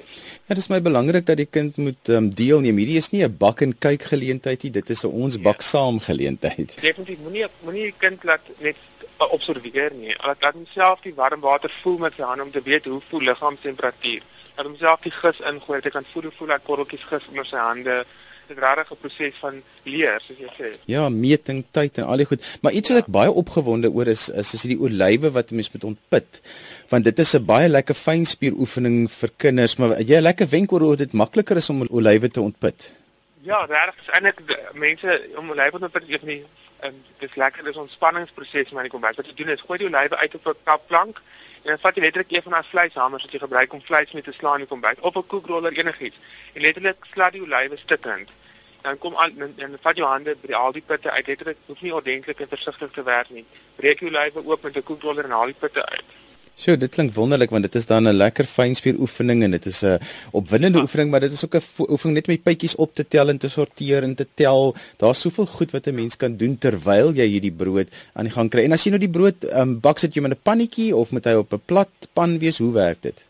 Ja, 0.46 0.54
dit 0.54 0.58
is 0.58 0.68
my 0.68 0.80
belangrik 0.82 1.26
dat 1.26 1.36
die 1.36 1.48
kind 1.50 1.76
moet 1.76 2.08
um, 2.08 2.30
deelneem. 2.30 2.76
Hierdie 2.76 2.98
is 2.98 3.10
nie 3.10 3.22
'n 3.24 3.36
bak 3.38 3.62
en 3.62 3.78
kyk 3.78 4.02
geleentheid 4.02 4.62
nie, 4.62 4.72
dit 4.72 4.90
is 4.90 5.04
'n 5.04 5.14
ons 5.24 5.38
bak 5.38 5.60
ja. 5.62 5.68
saam 5.68 6.00
geleentheid. 6.00 6.76
Definitief 6.80 7.18
moenie 7.18 7.46
moenie 7.62 7.82
die 7.82 7.98
kind 7.98 8.24
laat 8.24 8.42
net 8.58 8.76
observeer 9.18 9.92
nie. 9.94 10.14
Laat 10.24 10.42
laat 10.42 10.54
homself 10.54 11.00
die 11.02 11.14
warm 11.14 11.40
water 11.40 11.70
voel 11.82 11.98
met 11.98 12.16
sy 12.16 12.22
hande 12.22 12.42
om 12.42 12.50
te 12.50 12.62
weet 12.62 12.84
hoe 12.90 13.00
voel 13.08 13.20
liggaamstemperatuur. 13.30 14.22
Laat 14.56 14.66
homself 14.66 15.00
die 15.06 15.14
gis 15.14 15.40
ingooi, 15.50 15.80
hy 15.82 15.90
kan 15.90 16.06
voel 16.12 16.28
hoe 16.28 16.36
voel 16.38 16.54
hy 16.54 16.60
korreltjies 16.66 17.08
gis 17.10 17.30
onder 17.30 17.48
sy 17.48 17.56
hande. 17.56 18.04
Dit 18.46 18.58
is 18.58 18.90
'n 18.90 18.96
proses 19.00 19.34
van 19.40 19.62
leer, 19.84 20.20
soos 20.20 20.38
jy 20.38 20.50
sê. 20.58 20.76
Ja, 20.84 21.08
meting, 21.08 21.64
tyd 21.70 21.98
en 21.98 22.04
al 22.04 22.16
die 22.16 22.26
goed. 22.26 22.42
Maar 22.60 22.72
iets 22.72 22.88
wat 22.88 22.98
ek 22.98 23.06
baie 23.06 23.30
opgewonde 23.32 23.90
oor 23.90 24.06
is 24.06 24.28
is 24.28 24.54
is 24.54 24.62
die 24.62 24.78
olywe 24.78 25.30
wat 25.30 25.50
mense 25.50 25.70
moet 25.72 25.84
ontpit. 25.84 26.40
Want 26.88 27.04
dit 27.04 27.18
is 27.18 27.34
'n 27.34 27.44
baie 27.44 27.68
lekker 27.68 27.94
fynspieroefening 27.94 29.10
vir 29.10 29.30
kinders, 29.36 29.76
maar 29.76 30.00
jy 30.00 30.16
'n 30.16 30.22
lekker 30.22 30.48
wenk 30.48 30.72
oor 30.72 30.80
hoe 30.80 30.96
dit 30.96 31.12
makliker 31.12 31.56
is 31.56 31.70
om 31.70 31.86
olywe 31.88 32.28
te 32.28 32.40
ontpit. 32.40 32.92
Ja, 33.42 33.64
regtig, 33.64 34.12
eintlik 34.12 34.40
mense 34.74 35.22
om 35.36 35.50
olywe 35.50 35.78
te 35.78 35.84
ontpit, 35.84 36.08
is 36.08 36.22
nie 36.22 36.44
en 36.80 37.04
dis 37.18 37.34
lekker 37.34 37.64
dis 37.64 37.76
ontspanningsproses 37.76 38.70
maar 38.70 38.88
kom 38.88 39.00
wat 39.00 39.26
jy 39.26 39.34
doen 39.34 39.48
is 39.48 39.60
gooi 39.66 39.78
die 39.78 39.88
olywe 39.88 40.16
uit 40.16 40.34
op 40.34 40.46
'n 40.46 40.62
kapplank 40.64 41.20
en 41.62 41.68
dan 41.70 41.78
vat 41.78 41.94
jy 41.94 42.02
letterlik 42.02 42.32
een 42.32 42.42
van 42.42 42.52
daai 42.52 42.70
vleishamers 42.70 43.22
wat 43.22 43.32
jy 43.32 43.38
gebruik 43.38 43.72
om 43.72 43.82
vleis 43.82 44.12
mee 44.12 44.22
te 44.22 44.32
slaan 44.32 44.54
in 44.54 44.66
die 44.66 44.72
kombuis 44.72 45.00
of 45.00 45.16
'n 45.16 45.26
koekroller 45.26 45.72
enigiets 45.72 46.16
en 46.52 46.60
letterlik 46.60 47.04
slat 47.12 47.32
die 47.32 47.42
olywe 47.42 47.76
stukkend 47.76 48.30
dan 48.84 48.98
kom 48.98 49.14
al 49.14 49.30
en 49.56 49.78
vat 49.80 49.96
jou 49.96 50.08
hande 50.08 50.34
by 50.40 50.52
al 50.52 50.74
die 50.76 50.82
putte 50.86 51.10
uit. 51.10 51.26
Dit 51.26 51.56
hoef 51.66 51.80
nie 51.80 51.94
ordentlik 51.94 52.40
en 52.40 52.48
versigtig 52.48 52.90
te 52.92 53.02
werk 53.02 53.30
nie. 53.32 53.44
Breek 53.76 54.02
jou 54.04 54.10
lywe 54.12 54.44
oop 54.44 54.62
met 54.62 54.76
'n 54.76 54.82
koekroller 54.82 55.24
en 55.24 55.36
haal 55.36 55.52
die 55.52 55.60
putte 55.62 55.86
uit. 55.86 56.10
Sjoe, 56.54 56.76
dit 56.78 56.92
klink 56.94 57.10
wonderlik 57.16 57.50
want 57.50 57.66
dit 57.66 57.74
is 57.80 57.86
dan 57.86 58.06
'n 58.06 58.14
lekker 58.14 58.46
fynspier 58.46 58.94
oefening 59.04 59.42
en 59.42 59.50
dit 59.50 59.66
is 59.66 59.82
'n 59.82 59.98
opwindende 60.30 60.78
ja. 60.78 60.84
oefening, 60.84 61.10
maar 61.10 61.20
dit 61.20 61.32
is 61.32 61.44
ook 61.44 61.56
'n 61.56 61.90
oefening 61.90 62.14
net 62.14 62.28
om 62.28 62.34
die 62.34 62.46
pypies 62.46 62.76
op 62.76 62.94
te 62.94 63.04
tel 63.08 63.28
en 63.28 63.38
te 63.38 63.48
sorteer 63.48 64.02
en 64.02 64.14
te 64.14 64.26
tel. 64.34 64.74
Daar's 64.96 65.20
soveel 65.20 65.46
goed 65.46 65.70
wat 65.72 65.86
'n 65.86 65.94
mens 65.94 66.16
kan 66.16 66.36
doen 66.36 66.58
terwyl 66.58 67.12
jy 67.12 67.26
hierdie 67.26 67.52
brood 67.52 67.88
aan 68.12 68.24
die 68.24 68.32
gang 68.32 68.50
kry. 68.50 68.62
En 68.62 68.72
as 68.72 68.84
jy 68.84 68.90
nou 68.90 69.00
die 69.00 69.10
brood 69.10 69.44
um, 69.52 69.80
bak 69.80 69.98
sit 69.98 70.14
jy 70.14 70.22
met 70.22 70.32
'n 70.32 70.42
pannetjie 70.42 70.96
of 70.96 71.10
moet 71.10 71.24
hy 71.24 71.34
op 71.34 71.52
'n 71.52 71.62
plat 71.66 71.90
pan 72.12 72.38
wees? 72.38 72.58
Hoe 72.58 72.72
werk 72.72 73.02
dit? 73.02 73.24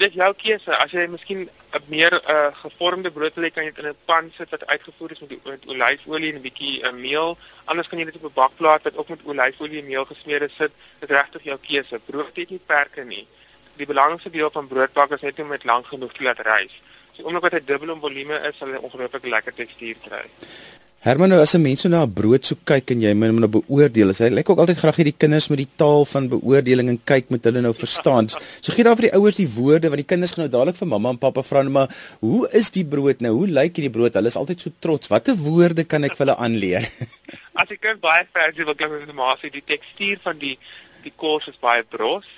Dit 0.00 0.14
jou 0.16 0.30
keuse. 0.32 0.72
As 0.80 0.92
jy 0.96 1.02
miskien 1.12 1.40
'n 1.44 1.82
meer 1.92 2.14
uh, 2.14 2.54
gevormde 2.62 3.10
brood 3.12 3.34
wil 3.34 3.44
hê, 3.44 3.50
kan 3.52 3.64
jy 3.64 3.72
dit 3.72 3.84
in 3.84 3.90
'n 3.90 4.04
pan 4.08 4.30
sit 4.36 4.48
wat 4.50 4.66
uitgevoer 4.66 5.10
is 5.12 5.20
met, 5.20 5.44
met 5.44 5.66
olyfolie 5.66 6.30
en 6.32 6.38
'n 6.38 6.46
bietjie 6.46 6.80
uh, 6.80 6.92
meel. 6.92 7.36
Anders 7.64 7.88
kan 7.88 7.98
jy 7.98 8.04
dit 8.04 8.16
op 8.16 8.24
'n 8.24 8.38
bakplaat 8.40 8.82
wat 8.82 8.96
ook 8.96 9.08
met 9.08 9.24
olyfolie 9.24 9.80
en 9.80 9.86
meel 9.86 10.04
gesmeer 10.04 10.42
is 10.42 10.56
sit. 10.56 10.72
Dit 11.00 11.10
regtig 11.10 11.42
jou 11.42 11.58
keuse. 11.68 12.00
Brood 12.06 12.36
het 12.36 12.50
nie 12.50 12.60
perke 12.66 13.04
nie. 13.04 13.26
Die 13.76 13.86
belangrikste 13.86 14.30
deel 14.30 14.50
van 14.50 14.66
broodbak 14.66 15.10
is 15.10 15.20
net 15.20 15.38
om 15.38 15.50
dit 15.50 15.64
lank 15.64 15.86
genoeg 15.86 16.12
te 16.12 16.22
laat 16.22 16.40
rys. 16.40 16.80
So 17.12 17.22
omdat 17.22 17.50
dit 17.50 17.66
dubbel 17.66 17.92
om 17.92 18.00
volume 18.00 18.40
is, 18.48 18.56
sal 18.56 18.68
hy 18.68 18.80
ongelooflik 18.80 19.24
lekker 19.24 19.54
tekstuur 19.54 19.96
kry. 20.08 20.24
Herman, 21.00 21.30
nou 21.32 21.40
as 21.40 21.54
'n 21.56 21.62
mens 21.64 21.80
so 21.80 21.88
na 21.88 22.02
'n 22.04 22.12
brood 22.12 22.44
so 22.44 22.54
kyk 22.70 22.90
en 22.92 23.00
jy 23.00 23.14
moet 23.14 23.30
hom 23.32 23.40
nou 23.40 23.48
beoordeel, 23.48 24.12
hy 24.12 24.28
lyk 24.28 24.50
ook 24.50 24.58
altyd 24.58 24.76
graag 24.76 24.96
hierdie 25.00 25.16
kinders 25.16 25.48
met 25.48 25.56
die 25.56 25.72
taal 25.80 26.04
van 26.04 26.28
beoordeling 26.28 26.88
en 26.92 26.98
kyk 27.12 27.30
met 27.30 27.42
hulle 27.44 27.62
nou 27.62 27.72
verstaan. 27.72 28.28
So 28.60 28.72
gee 28.72 28.84
daar 28.84 28.96
vir 28.96 29.08
die 29.08 29.16
ouers 29.16 29.36
die 29.36 29.48
woorde 29.48 29.88
want 29.88 29.96
die 29.96 30.10
kinders 30.12 30.32
gaan 30.32 30.44
nou 30.44 30.52
dadelik 30.52 30.76
vir 30.76 30.88
mamma 30.88 31.08
en 31.08 31.16
pappa 31.16 31.42
vra 31.42 31.62
nou 31.62 31.72
maar, 31.72 31.88
hoe 32.20 32.46
is 32.52 32.68
die 32.68 32.84
brood 32.84 33.22
nou? 33.22 33.32
Hoe 33.32 33.48
lyk 33.48 33.76
hierdie 33.76 33.90
brood? 33.96 34.12
Hulle 34.12 34.28
is 34.28 34.36
altyd 34.36 34.60
so 34.60 34.70
trots. 34.78 35.08
Watter 35.08 35.34
woorde 35.34 35.84
kan 35.84 36.04
ek 36.04 36.18
vir 36.18 36.26
hulle 36.26 36.36
aanleer? 36.36 36.84
as 37.60 37.68
die 37.68 37.80
kind 37.80 38.00
baie 38.00 38.28
fancy 38.36 38.64
wil 38.68 38.74
klink 38.74 38.92
met 38.92 39.06
die 39.08 39.16
maasie, 39.16 39.50
die 39.50 39.64
tekstuur 39.64 40.20
van 40.22 40.36
die 40.36 40.58
die 41.02 41.12
kos 41.16 41.48
is 41.48 41.56
baie 41.56 41.82
bros 41.82 42.28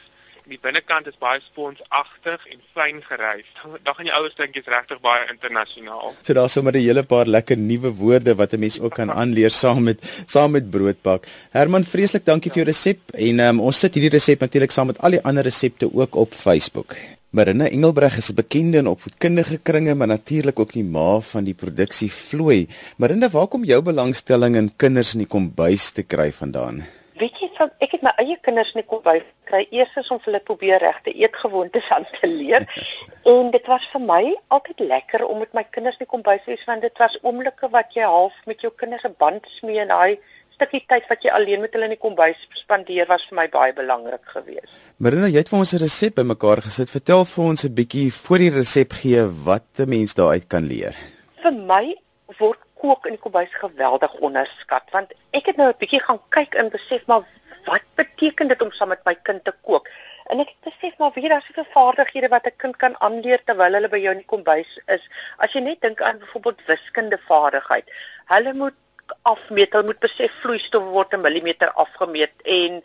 die 0.53 0.61
binnekant 0.63 1.09
is 1.11 1.17
baie 1.23 1.41
sponsagtig 1.45 2.45
en 2.53 2.61
fyn 2.77 3.01
gereis. 3.07 3.49
Dan 3.85 3.97
gaan 3.97 4.09
die 4.09 4.15
ouers 4.17 4.37
dink 4.39 4.57
jy's 4.59 4.69
regtig 4.71 5.01
baie 5.05 5.25
internasionaal. 5.33 6.13
So 6.23 6.37
daar's 6.37 6.53
sommer 6.53 6.77
'n 6.77 6.85
hele 6.85 7.05
paar 7.15 7.27
lekker 7.27 7.57
nuwe 7.57 7.91
woorde 8.03 8.35
wat 8.35 8.53
'n 8.53 8.61
mens 8.61 8.81
ook 8.81 8.95
kan 8.95 9.11
aanleer 9.11 9.51
saam 9.51 9.83
met 9.85 9.99
saam 10.27 10.53
met 10.53 10.71
broodbak. 10.71 11.27
Herman, 11.51 11.85
vreeslik 11.85 12.25
dankie 12.25 12.51
vir 12.51 12.65
jou 12.65 12.69
resep 12.73 13.01
en 13.15 13.41
um, 13.41 13.61
ons 13.61 13.79
sit 13.79 13.95
hierdie 13.95 14.17
resep 14.19 14.41
natuurlik 14.41 14.71
saam 14.71 14.87
met 14.87 15.01
al 15.01 15.11
die 15.11 15.25
ander 15.25 15.45
resepte 15.45 15.89
ook 15.93 16.15
op 16.17 16.33
Facebook. 16.35 16.97
Marina 17.31 17.65
Engelbreg 17.65 18.17
is 18.17 18.31
'n 18.31 18.35
bekende 18.35 18.79
in 18.79 18.87
opvoedkundige 18.87 19.59
kringe, 19.63 19.95
maar 19.95 20.07
natuurlik 20.07 20.59
ook 20.61 20.73
die 20.73 20.85
ma 20.85 21.21
van 21.21 21.45
die 21.45 21.55
produksie 21.55 22.13
Vloei. 22.13 22.69
Marina, 22.97 23.31
waar 23.31 23.47
kom 23.47 23.65
jou 23.65 23.83
belangstelling 23.83 24.57
in 24.57 24.77
kinders 24.77 25.15
in 25.15 25.19
die 25.19 25.29
kombuis 25.29 25.91
te 25.91 26.03
kry 26.03 26.33
vandaan? 26.33 26.85
Weet 27.21 27.39
jy 27.41 27.49
van 27.59 27.71
ek 27.85 27.97
het 27.97 28.03
my 28.03 28.13
eie 28.23 28.37
kinders 28.41 28.75
net 28.75 28.87
kom 28.91 29.03
by 29.05 29.19
kry 29.49 29.67
eers 29.71 29.97
as 30.01 30.11
om 30.15 30.21
hulle 30.25 30.41
probeer 30.41 30.81
regte 30.81 31.13
eetgewoontes 31.13 31.91
aan 31.97 32.07
te 32.19 32.31
leer 32.31 32.67
en 33.33 33.51
dit 33.55 33.67
was 33.73 33.89
vir 33.95 34.05
my 34.13 34.23
altyd 34.49 34.85
lekker 34.93 35.27
om 35.27 35.43
met 35.45 35.53
my 35.55 35.65
kinders 35.77 35.99
net 36.01 36.09
kom 36.09 36.23
by 36.23 36.39
wees 36.47 36.65
want 36.69 36.83
dit 36.83 37.03
was 37.05 37.19
oomblikke 37.23 37.69
wat 37.77 37.93
jy 37.97 38.07
half 38.17 38.37
met 38.47 38.61
jou 38.61 38.73
kinders 38.77 39.05
'n 39.05 39.19
band 39.19 39.47
smee 39.59 39.81
en 39.85 39.93
daai 39.95 40.19
stukkie 40.63 40.83
tyd 40.89 41.09
wat 41.11 41.25
jy 41.25 41.33
alleen 41.35 41.63
met 41.65 41.73
hulle 41.75 41.89
in 41.89 41.95
die 41.97 42.01
kombuis 42.01 42.39
spandeer 42.55 43.09
was 43.11 43.25
vir 43.29 43.39
my 43.41 43.47
baie 43.51 43.73
belangrik 43.75 44.23
geweest. 44.35 44.75
Marina, 45.03 45.27
jy 45.27 45.43
het 45.43 45.51
vir 45.51 45.59
ons 45.59 45.73
'n 45.75 45.83
resep 45.83 46.15
bymekaar 46.15 46.63
gesit. 46.63 46.91
Vertel 46.91 47.25
vir 47.25 47.45
ons 47.45 47.65
'n 47.65 47.75
bietjie 47.75 48.11
voor 48.13 48.39
die 48.39 48.51
resep 48.51 48.93
gee 48.93 49.23
wat 49.45 49.67
'n 49.79 49.89
mens 49.89 50.15
daaruit 50.15 50.47
kan 50.49 50.65
leer. 50.65 50.95
Vir 51.43 51.53
my 51.53 51.97
word 52.39 52.59
kook 52.83 53.07
in 53.07 53.17
die 53.17 53.23
kombuis 53.23 53.55
geweldig 53.65 54.15
onderskat 54.29 54.91
want 54.97 55.15
ek 55.39 55.53
het 55.53 55.57
nou 55.61 55.69
'n 55.71 55.79
bietjie 55.79 56.03
gaan 56.03 56.21
kyk 56.37 56.59
en 56.61 56.75
besef 56.75 57.07
maar 57.07 57.25
wat 57.67 57.85
beteken 57.95 58.49
dit 58.49 58.63
om 58.63 58.73
saam 58.73 58.89
met 58.89 59.05
my 59.07 59.15
kind 59.15 59.45
te 59.45 59.55
kook? 59.67 59.89
En 60.33 60.41
ek 60.43 60.55
besef 60.67 60.99
maar 60.99 61.13
wie 61.15 61.29
daar 61.31 61.45
soveel 61.47 61.69
vaardighede 61.75 62.29
wat 62.29 62.47
'n 62.47 62.57
kind 62.57 62.77
kan 62.77 62.95
aanleer 63.01 63.43
terwyl 63.45 63.75
hulle 63.79 63.89
by 63.89 64.01
jou 64.03 64.13
in 64.13 64.23
die 64.23 64.33
kombuis 64.35 64.79
is. 64.87 65.09
As 65.39 65.53
jy 65.53 65.61
net 65.61 65.81
dink 65.81 66.01
aan 66.01 66.19
byvoorbeeld 66.19 66.67
wiskunde 66.67 67.19
vaardigheid. 67.29 67.91
Hulle 68.27 68.55
moet 68.55 68.79
afmeet, 69.23 69.73
hulle 69.73 69.85
moet 69.85 70.01
besef 70.01 70.33
vloeistof 70.43 70.83
word 70.83 71.13
in 71.13 71.21
millimeter 71.21 71.71
afgemeet 71.73 72.35
en 72.45 72.83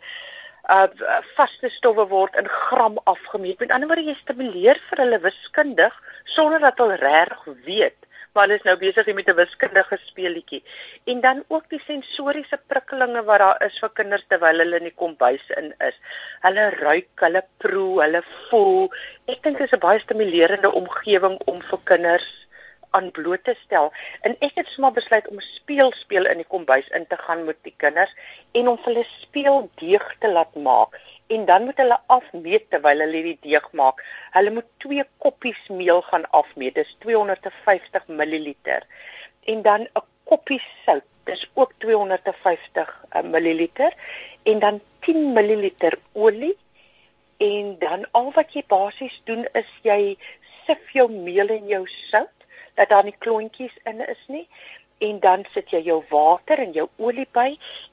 uh 0.68 0.88
vaste 1.36 1.70
stowwe 1.70 2.08
word 2.08 2.36
in 2.36 2.48
gram 2.48 2.98
afgemeet. 3.04 3.58
Met 3.60 3.72
ander 3.72 3.88
woorde 3.88 4.04
jy 4.04 4.14
stimuleer 4.14 4.80
vir 4.90 4.98
hulle 5.04 5.20
wiskundig 5.20 5.94
sonder 6.24 6.60
dat 6.60 6.78
hulle 6.78 6.96
reg 6.96 7.44
weet 7.64 8.07
hulle 8.42 8.56
is 8.58 8.66
nou 8.66 8.76
besig 8.80 9.10
met 9.14 9.28
'n 9.28 9.36
wiskundige 9.40 9.98
speelietjie. 10.04 10.62
En 11.04 11.20
dan 11.20 11.44
ook 11.48 11.68
die 11.68 11.82
sensoriese 11.86 12.58
prikkelinge 12.66 13.22
wat 13.24 13.38
daar 13.38 13.62
is 13.66 13.78
vir 13.78 13.90
kinders 14.00 14.24
terwyl 14.28 14.58
hulle 14.58 14.76
in 14.76 14.88
die 14.90 14.98
kombuis 15.02 15.44
in 15.56 15.74
is. 15.78 15.96
Hulle 16.40 16.70
ruik, 16.70 17.08
hulle 17.14 17.44
proe, 17.58 18.02
hulle 18.02 18.22
voel. 18.48 18.90
Ek 19.26 19.42
dink 19.42 19.58
dit 19.58 19.66
is 19.66 19.76
'n 19.76 19.84
baie 19.86 20.00
stimulerende 20.00 20.72
omgewing 20.72 21.40
om 21.46 21.62
vir 21.62 21.80
kinders 21.84 22.48
aan 22.90 23.10
bloot 23.10 23.44
te 23.44 23.54
stel. 23.64 23.92
En 24.20 24.36
ek 24.40 24.52
het 24.54 24.66
sommer 24.66 24.92
besluit 24.92 25.28
om 25.28 25.40
speel 25.40 25.92
speel 25.92 26.26
in 26.26 26.36
die 26.42 26.48
kombuis 26.48 26.88
in 26.88 27.06
te 27.06 27.16
gaan 27.16 27.44
met 27.44 27.56
die 27.62 27.74
kinders 27.76 28.14
en 28.52 28.68
om 28.68 28.78
hulle 28.84 29.04
speel 29.20 29.70
deeg 29.74 30.14
te 30.18 30.30
laat 30.32 30.54
maak 30.54 30.96
en 31.28 31.44
dan 31.44 31.64
moet 31.64 31.80
hulle 31.82 31.98
afmeet 32.06 32.70
terwyl 32.72 33.02
hulle 33.04 33.22
die 33.26 33.38
deeg 33.44 33.66
maak. 33.80 34.00
Hulle 34.36 34.52
moet 34.56 34.68
2 34.84 35.04
koppies 35.24 35.60
meel 35.80 36.00
gaan 36.08 36.24
afmeet. 36.40 36.78
Dis 36.80 36.94
250 37.04 38.08
ml. 38.08 38.54
En 39.52 39.62
dan 39.62 39.80
'n 39.82 40.06
koppie 40.24 40.62
sout. 40.84 41.04
Dis 41.24 41.50
ook 41.54 41.72
250 41.78 43.04
uh, 43.16 43.22
ml 43.22 43.68
en 44.42 44.58
dan 44.58 44.80
10 45.00 45.32
ml 45.32 45.70
olie. 46.12 46.56
En 47.36 47.76
dan 47.78 48.06
al 48.10 48.32
wat 48.32 48.52
jy 48.52 48.64
basies 48.66 49.20
doen 49.24 49.44
is 49.52 49.70
jy 49.82 50.16
sif 50.66 50.92
jou 50.92 51.10
meel 51.12 51.48
en 51.48 51.66
jou 51.66 51.86
sout 51.86 52.38
dat 52.74 52.88
daar 52.88 53.04
nie 53.04 53.16
klontjies 53.18 53.76
in 53.84 54.00
is 54.00 54.24
nie 54.26 54.48
en 54.98 55.20
dan 55.20 55.44
sit 55.54 55.70
jy 55.74 55.80
jou 55.86 55.98
water 56.10 56.60
en 56.64 56.74
jou 56.76 56.88
olie 56.96 57.28
by 57.38 57.52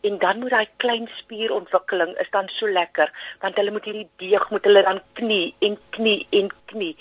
en 0.10 0.18
dan 0.24 0.42
moet 0.42 0.56
daai 0.56 0.72
klein 0.84 1.06
spierontwikkeling 1.20 2.16
is 2.24 2.32
dan 2.34 2.50
so 2.54 2.70
lekker 2.80 3.14
want 3.44 3.62
hulle 3.62 3.76
moet 3.76 3.88
hierdie 3.90 4.10
deeg 4.24 4.50
moet 4.54 4.68
hulle 4.70 4.84
dan 4.90 5.02
knie 5.20 5.54
en 5.70 5.78
knie 5.98 6.20
en 6.42 6.52
knie 6.72 6.94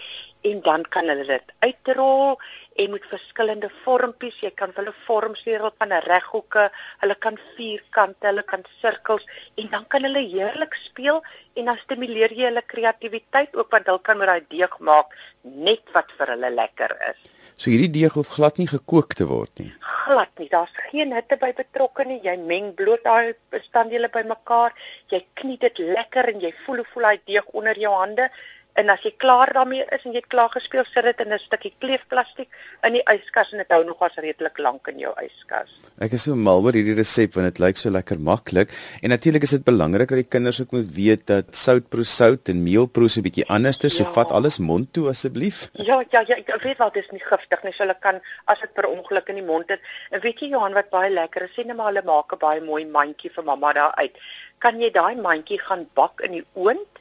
en 0.45 0.61
dan 0.61 0.85
kan 0.97 1.09
hulle 1.09 1.25
dit 1.29 1.53
uitrol 1.65 2.37
en 2.83 2.91
met 2.93 3.07
verskillende 3.09 3.71
vormpies 3.85 4.41
jy 4.45 4.53
kan 4.61 4.75
hulle 4.77 4.93
vorms 5.07 5.45
leer 5.49 5.65
op 5.71 5.79
van 5.81 5.95
'n 5.97 6.05
reghoeke 6.09 6.65
hulle 7.03 7.17
kan 7.27 7.39
vierkante 7.57 8.29
hulle 8.31 8.45
kan 8.53 8.65
sirkels 8.81 9.25
en 9.63 9.71
dan 9.77 9.87
kan 9.89 10.05
hulle 10.09 10.25
heerlik 10.35 10.75
speel 10.89 11.23
en 11.55 11.71
dan 11.71 11.81
stimuleer 11.85 12.33
jy 12.33 12.51
hulle 12.51 12.71
kreatiwiteit 12.75 13.57
ook 13.57 13.71
want 13.71 13.87
hulle 13.87 14.07
kan 14.11 14.19
met 14.19 14.29
daai 14.33 14.45
deeg 14.57 14.79
maak 14.91 15.17
net 15.43 15.85
wat 15.97 16.13
vir 16.19 16.37
hulle 16.37 16.51
lekker 16.61 16.99
is 17.13 17.31
So 17.57 17.71
hierdie 17.71 17.93
deeg 17.95 18.17
hoef 18.19 18.33
glad 18.35 18.57
nie 18.59 18.67
gekook 18.67 19.15
te 19.15 19.29
word 19.31 19.61
nie. 19.63 19.71
Glad 20.05 20.39
nie. 20.39 20.49
Daar's 20.53 20.73
geen 20.91 21.15
hitte 21.17 21.37
by 21.41 21.53
betrokke 21.57 22.05
nie. 22.05 22.19
Jy 22.25 22.35
meng 22.51 22.73
bloot 22.77 23.05
daai 23.07 23.33
bestanddele 23.55 24.11
bymekaar. 24.13 24.75
Jy 25.13 25.23
knie 25.41 25.57
dit 25.63 25.81
lekker 25.97 26.29
en 26.33 26.43
jy 26.45 26.51
voel 26.65 26.83
hoe 26.83 26.91
voel 26.93 27.09
daai 27.09 27.23
deeg 27.31 27.49
onder 27.61 27.79
jou 27.81 27.95
hande 27.97 28.29
En 28.75 28.91
as 28.91 29.05
jy 29.07 29.13
klaar 29.23 29.53
daarmee 29.55 29.85
is 29.95 30.03
en 30.03 30.11
jy 30.11 30.19
het 30.19 30.31
klaar 30.33 30.51
gespeel, 30.51 30.83
sit 30.91 31.07
dit 31.07 31.21
in 31.23 31.33
'n 31.33 31.39
stukkie 31.39 31.75
kleefplastiek 31.79 32.49
in 32.83 32.97
die 32.97 33.03
yskas 33.13 33.53
en 33.53 33.59
dit 33.59 33.71
hou 33.71 33.85
nog 33.85 34.01
as 34.03 34.17
redelik 34.19 34.59
lank 34.59 34.89
in 34.89 34.99
jou 34.99 35.13
yskas. 35.23 35.71
Ek 36.01 36.13
is 36.13 36.25
so 36.25 36.35
mal 36.35 36.59
oor 36.59 36.75
hierdie 36.75 36.97
resep 36.99 37.35
want 37.35 37.47
dit 37.47 37.61
lyk 37.63 37.77
so 37.77 37.91
lekker 37.91 38.19
maklik. 38.19 38.75
En 39.03 39.11
natuurlik 39.11 39.43
is 39.43 39.51
dit 39.51 39.65
belangrik 39.65 40.09
dat 40.09 40.19
die 40.19 40.29
kinders 40.29 40.61
ook 40.61 40.73
moet 40.73 40.91
weet 40.95 41.27
dat 41.27 41.55
soutproe 41.55 42.05
sout 42.05 42.49
en 42.49 42.65
meelproe 42.65 43.09
so 43.09 43.21
'n 43.21 43.23
bietjie 43.23 43.47
anders 43.49 43.79
is. 43.79 43.99
Ja. 43.99 44.05
So 44.05 44.13
vat 44.13 44.33
alles 44.33 44.59
mond 44.59 44.93
toe 44.93 45.09
asseblief. 45.09 45.69
Ja, 45.73 46.03
ja, 46.11 46.25
ja, 46.27 46.37
ek 46.37 46.63
weet 46.63 46.79
wel 46.79 46.91
dit 46.91 47.05
is 47.05 47.11
nie 47.11 47.23
giftig 47.23 47.63
nie. 47.63 47.73
So 47.73 47.85
hulle 47.85 47.97
kan 48.01 48.21
as 48.47 48.61
dit 48.61 48.73
per 48.75 48.89
ongeluk 48.89 49.29
in 49.29 49.37
die 49.37 49.47
mond 49.47 49.69
het. 49.69 49.81
En 50.11 50.21
weet 50.21 50.41
jy 50.41 50.49
Johan 50.49 50.75
wat 50.75 50.91
baie 50.91 51.11
lekker 51.11 51.43
is, 51.43 51.55
sien 51.55 51.67
net 51.67 51.77
maar 51.77 51.93
hulle 51.93 52.03
maak 52.03 52.33
'n 52.33 52.39
baie 52.39 52.61
mooi 52.61 52.85
mandjie 52.87 53.31
vir 53.31 53.45
mamma 53.45 53.73
daar 53.73 53.95
uit. 53.95 54.19
Kan 54.59 54.81
jy 54.81 54.91
daai 54.91 55.15
mandjie 55.15 55.61
gaan 55.61 55.87
bak 55.95 56.21
in 56.21 56.33
die 56.33 56.47
oond? 56.55 56.94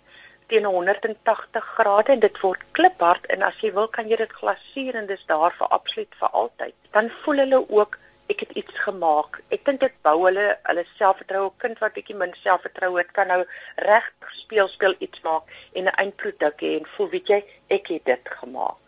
Teen 0.47 0.65
180 0.65 1.65
grade 1.77 2.11
en 2.11 2.19
dit 2.19 2.39
word 2.41 2.63
kliphard 2.77 3.25
en 3.35 3.45
as 3.47 3.59
jy 3.61 3.71
wil 3.77 3.87
kan 3.87 4.09
jy 4.09 4.17
dit 4.21 4.37
glasuur 4.39 4.99
en 4.99 5.09
dis 5.09 5.25
daar 5.31 5.55
vir 5.59 5.67
absoluut 5.77 6.19
vir 6.19 6.29
altyd. 6.41 6.75
Dan 6.97 7.09
voel 7.23 7.43
hulle 7.45 7.61
ook 7.69 7.99
ek 8.31 8.45
het 8.45 8.51
iets 8.59 8.79
gemaak. 8.85 9.41
Ek 9.55 9.65
dink 9.67 9.81
dit 9.83 9.95
bou 10.07 10.15
hulle 10.25 10.45
hulle 10.69 10.85
selfvertroue. 10.97 11.51
'n 11.51 11.59
Kind 11.63 11.81
wat 11.83 11.95
bietjie 11.97 12.15
min 12.15 12.33
selfvertroue 12.43 13.01
het, 13.01 13.11
kan 13.11 13.27
nou 13.27 13.41
reg 13.89 14.11
speel 14.43 14.71
speel 14.75 14.95
iets 14.99 15.21
maak 15.27 15.43
en 15.73 15.83
'n 15.89 15.97
eindproduk 16.03 16.61
hê 16.61 16.77
en 16.79 16.87
voel 16.95 17.09
weet 17.09 17.27
jy 17.27 17.41
ek 17.69 17.87
het 17.87 18.05
dit 18.05 18.33
gemaak. 18.39 18.82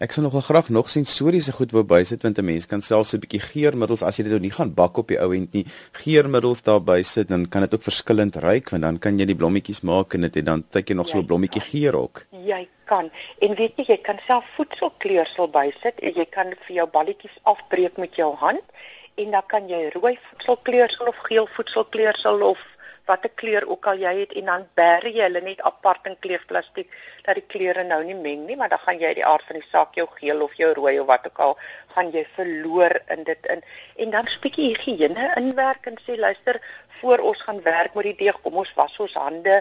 Ek 0.00 0.14
sou 0.16 0.22
nogal 0.24 0.40
graag 0.40 0.68
nog 0.72 0.86
sensoriese 0.88 1.52
goed 1.52 1.74
wou 1.76 1.82
bysit 1.84 2.22
want 2.24 2.38
'n 2.38 2.44
mens 2.44 2.66
kan 2.66 2.80
selfs 2.80 3.12
'n 3.12 3.20
bietjie 3.20 3.40
geurmiddels 3.40 4.02
as 4.02 4.16
jy 4.16 4.22
dit 4.24 4.32
nou 4.32 4.40
nie 4.40 4.56
gaan 4.58 4.72
bak 4.74 4.96
op 4.96 5.08
die 5.08 5.20
ou 5.20 5.34
end 5.36 5.52
nie, 5.52 5.66
geurmiddels 5.92 6.62
daarby 6.62 7.02
sit 7.02 7.28
dan 7.28 7.46
kan 7.48 7.60
dit 7.60 7.74
ook 7.74 7.82
verskillend 7.82 8.36
ruik 8.36 8.70
want 8.70 8.82
dan 8.82 8.98
kan 8.98 9.18
jy 9.18 9.26
die 9.26 9.36
blommetjies 9.36 9.82
maak 9.82 10.14
en 10.14 10.22
dit 10.22 10.36
en 10.36 10.44
dan 10.44 10.64
jy 10.72 10.94
nog 10.94 11.08
so 11.08 11.18
'n 11.18 11.26
blommetjie 11.26 11.60
geur 11.60 11.94
ook. 11.96 12.26
Jy 12.32 12.68
kan. 12.84 13.10
En 13.40 13.54
weet 13.54 13.76
jy, 13.76 13.84
jy 13.88 13.98
kan 13.98 14.18
self 14.26 14.44
voedselkleursel 14.56 15.48
bysit 15.48 16.00
en 16.00 16.12
jy 16.14 16.26
kan 16.30 16.48
vir 16.66 16.76
jou 16.76 16.86
balletjies 16.86 17.36
afbreek 17.42 17.98
met 17.98 18.16
jou 18.16 18.34
hand 18.36 18.64
en 19.16 19.30
dan 19.30 19.42
kan 19.46 19.68
jy 19.68 19.90
rooi 19.92 20.18
voedselkleursel 20.30 21.06
of 21.06 21.16
geel 21.28 21.46
voedselkleursel 21.46 22.40
of 22.42 22.58
watter 23.10 23.32
kleur 23.42 23.66
ook 23.68 23.86
al 23.92 24.02
jy 24.04 24.14
het 24.22 24.34
en 24.40 24.50
dan 24.52 24.66
berg 24.78 25.14
jy 25.16 25.26
hulle 25.26 25.42
net 25.44 25.62
apart 25.70 26.06
in 26.10 26.18
kleefplastiek 26.26 26.90
dat 27.26 27.38
die 27.38 27.46
kleure 27.54 27.84
nou 27.84 28.00
nie 28.04 28.18
meng 28.18 28.46
nie, 28.46 28.56
maar 28.56 28.72
dan 28.72 28.82
gaan 28.86 29.00
jy 29.02 29.14
die 29.18 29.26
aard 29.26 29.46
van 29.48 29.60
die 29.60 29.68
saak 29.70 29.98
jou 29.98 30.06
geel 30.18 30.44
of 30.46 30.54
jou 30.60 30.72
rooi 30.78 30.98
of 31.00 31.08
wat 31.10 31.26
ook 31.30 31.42
al 31.46 31.56
gaan 31.94 32.12
jy 32.14 32.24
verloor 32.36 32.94
in 33.14 33.26
dit 33.26 33.50
in 33.54 33.64
en 34.04 34.14
dan 34.16 34.30
'n 34.30 34.40
bietjie 34.44 34.70
higiëne 34.70 35.32
inwerk 35.42 35.86
en 35.86 35.98
sê 36.06 36.16
luister 36.18 36.60
voor 37.00 37.18
ons 37.18 37.42
gaan 37.42 37.62
werk 37.62 37.94
met 37.94 38.04
die 38.10 38.16
deeg, 38.24 38.40
kom 38.44 38.58
ons 38.60 38.72
was 38.76 38.96
ons 39.00 39.14
hande. 39.18 39.60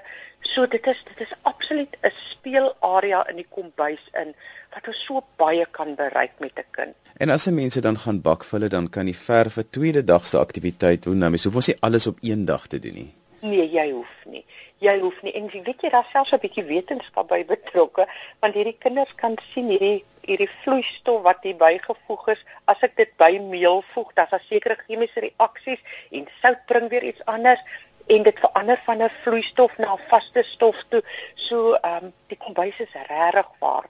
So 0.53 0.67
dit 0.67 0.87
is 0.91 1.03
dit 1.11 1.21
is 1.27 1.33
absoluut 1.51 1.95
'n 2.01 2.11
speelarea 2.31 3.27
in 3.29 3.35
die 3.35 3.47
kombuis 3.49 4.03
in 4.21 4.35
wat 4.73 4.87
ons 4.87 5.03
so 5.05 5.23
baie 5.35 5.65
kan 5.71 5.95
bereik 5.95 6.35
met 6.39 6.55
'n 6.55 6.69
kind. 6.71 6.95
En 7.17 7.29
as 7.29 7.47
'n 7.47 7.53
mense 7.53 7.81
dan 7.81 7.97
gaan 7.97 8.21
bak 8.21 8.43
vir 8.43 8.59
hulle, 8.59 8.69
dan 8.69 8.89
kan 8.89 9.05
die 9.05 9.17
verf 9.17 9.57
'n 9.57 9.69
tweede 9.69 10.03
dag 10.03 10.27
se 10.27 10.37
aktiwiteit 10.37 11.03
doen. 11.03 11.17
Nou, 11.17 11.29
mens 11.29 11.43
hoef 11.43 11.55
ons 11.55 11.67
nie 11.67 11.77
alles 11.79 12.07
op 12.07 12.17
een 12.19 12.45
dag 12.45 12.67
te 12.67 12.79
doen 12.79 12.93
nie. 12.93 13.18
Nee, 13.41 13.69
jy 13.71 13.91
hoef 13.91 14.25
nie. 14.25 14.45
Jy 14.83 14.99
hoef 14.99 15.21
nie. 15.23 15.33
En 15.33 15.47
weet 15.51 15.81
jy 15.81 15.89
daar 15.89 16.07
selfs 16.11 16.33
'n 16.33 16.39
bietjie 16.43 16.63
wetenskap 16.63 17.27
by 17.27 17.45
betrokke, 17.45 18.07
want 18.39 18.53
hierdie 18.53 18.77
kinders 18.79 19.15
kan 19.15 19.37
sien 19.53 19.69
hierdie 19.69 20.05
hierdie 20.29 20.49
vloeistof 20.63 21.21
wat 21.25 21.39
hier 21.41 21.55
bygevoeg 21.55 22.27
is, 22.27 22.41
as 22.65 22.81
ek 22.85 22.95
dit 22.97 23.11
by 23.17 23.39
meel 23.39 23.83
voeg, 23.93 24.11
dan 24.13 24.27
is 24.31 24.47
sekere 24.47 24.77
chemiese 24.87 25.19
reaksies 25.25 25.79
en 26.11 26.27
sout 26.41 26.65
bring 26.67 26.89
weer 26.89 27.03
iets 27.03 27.25
anders 27.25 27.61
en 28.07 28.23
dit 28.23 28.39
verander 28.39 28.81
van 28.85 29.01
'n 29.03 29.09
vloeistof 29.23 29.77
na 29.77 29.93
'n 29.93 30.07
vaste 30.09 30.43
stof 30.43 30.83
toe. 30.89 31.03
So, 31.35 31.73
ehm 31.73 32.05
um, 32.05 32.13
die 32.27 32.37
kombuis 32.37 32.79
is 32.79 32.93
regtig 33.07 33.49
waar 33.59 33.85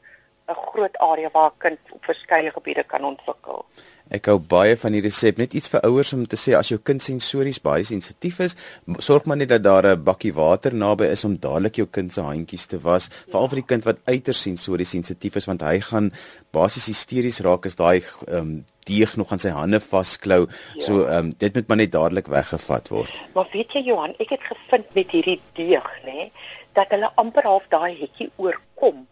'n 0.48 0.56
groot 0.72 0.98
area 0.98 1.30
waar 1.32 1.52
'n 1.52 1.58
kind 1.58 1.80
op 1.92 2.06
verskeie 2.06 2.52
gebiede 2.52 2.84
kan 2.84 3.04
ontwikkel. 3.04 3.66
Ek 4.10 4.26
hou 4.32 4.40
baie 4.42 4.74
van 4.82 4.96
die 4.96 5.04
resep 5.06 5.38
net 5.38 5.54
iets 5.54 5.70
vir 5.70 5.84
ouers 5.86 6.16
om 6.16 6.24
te 6.26 6.38
sê 6.40 6.56
as 6.58 6.72
jou 6.72 6.80
kind 6.82 7.04
sensories 7.04 7.60
baie 7.62 7.84
sensitief 7.86 8.40
is, 8.42 8.56
sorg 9.06 9.28
maar 9.30 9.38
net 9.38 9.52
dat 9.52 9.62
daar 9.64 9.86
'n 9.86 10.04
bakkie 10.04 10.34
water 10.34 10.74
naby 10.74 11.06
is 11.14 11.24
om 11.26 11.38
dadelik 11.38 11.78
jou 11.78 11.86
kind 11.86 12.14
se 12.14 12.22
handjies 12.22 12.66
te 12.66 12.80
was, 12.80 13.10
veral 13.30 13.48
vir 13.50 13.62
die 13.62 13.70
kind 13.70 13.86
wat 13.86 14.02
uiters 14.08 14.42
sensories 14.42 14.90
sensitief 14.90 15.36
is 15.36 15.46
want 15.46 15.62
hy 15.62 15.80
gaan 15.80 16.12
basies 16.52 16.88
hysteries 16.88 17.40
raak 17.42 17.66
as 17.66 17.76
daai 17.76 18.02
ehm 18.02 18.38
um, 18.38 18.66
deeg 18.90 19.16
nog 19.18 19.32
aan 19.32 19.40
sy 19.40 19.50
hande 19.50 19.80
vasklou. 19.80 20.48
Ja. 20.48 20.82
So 20.86 21.06
ehm 21.06 21.26
um, 21.26 21.30
dit 21.38 21.54
moet 21.54 21.68
maar 21.68 21.78
net 21.78 21.92
dadelik 21.92 22.28
weggevat 22.28 22.90
word. 22.90 23.14
Maar 23.36 23.48
weet 23.54 23.72
jy 23.74 23.84
Johan, 23.86 24.16
ek 24.20 24.30
het 24.30 24.44
gevind 24.44 24.86
met 24.96 25.12
hierdie 25.12 25.40
deeg, 25.54 25.90
nê, 26.06 26.32
dat 26.74 26.90
hulle 26.90 27.12
amper 27.16 27.44
half 27.44 27.66
daai 27.70 27.94
hekkie 28.00 28.32
oorkom 28.38 29.06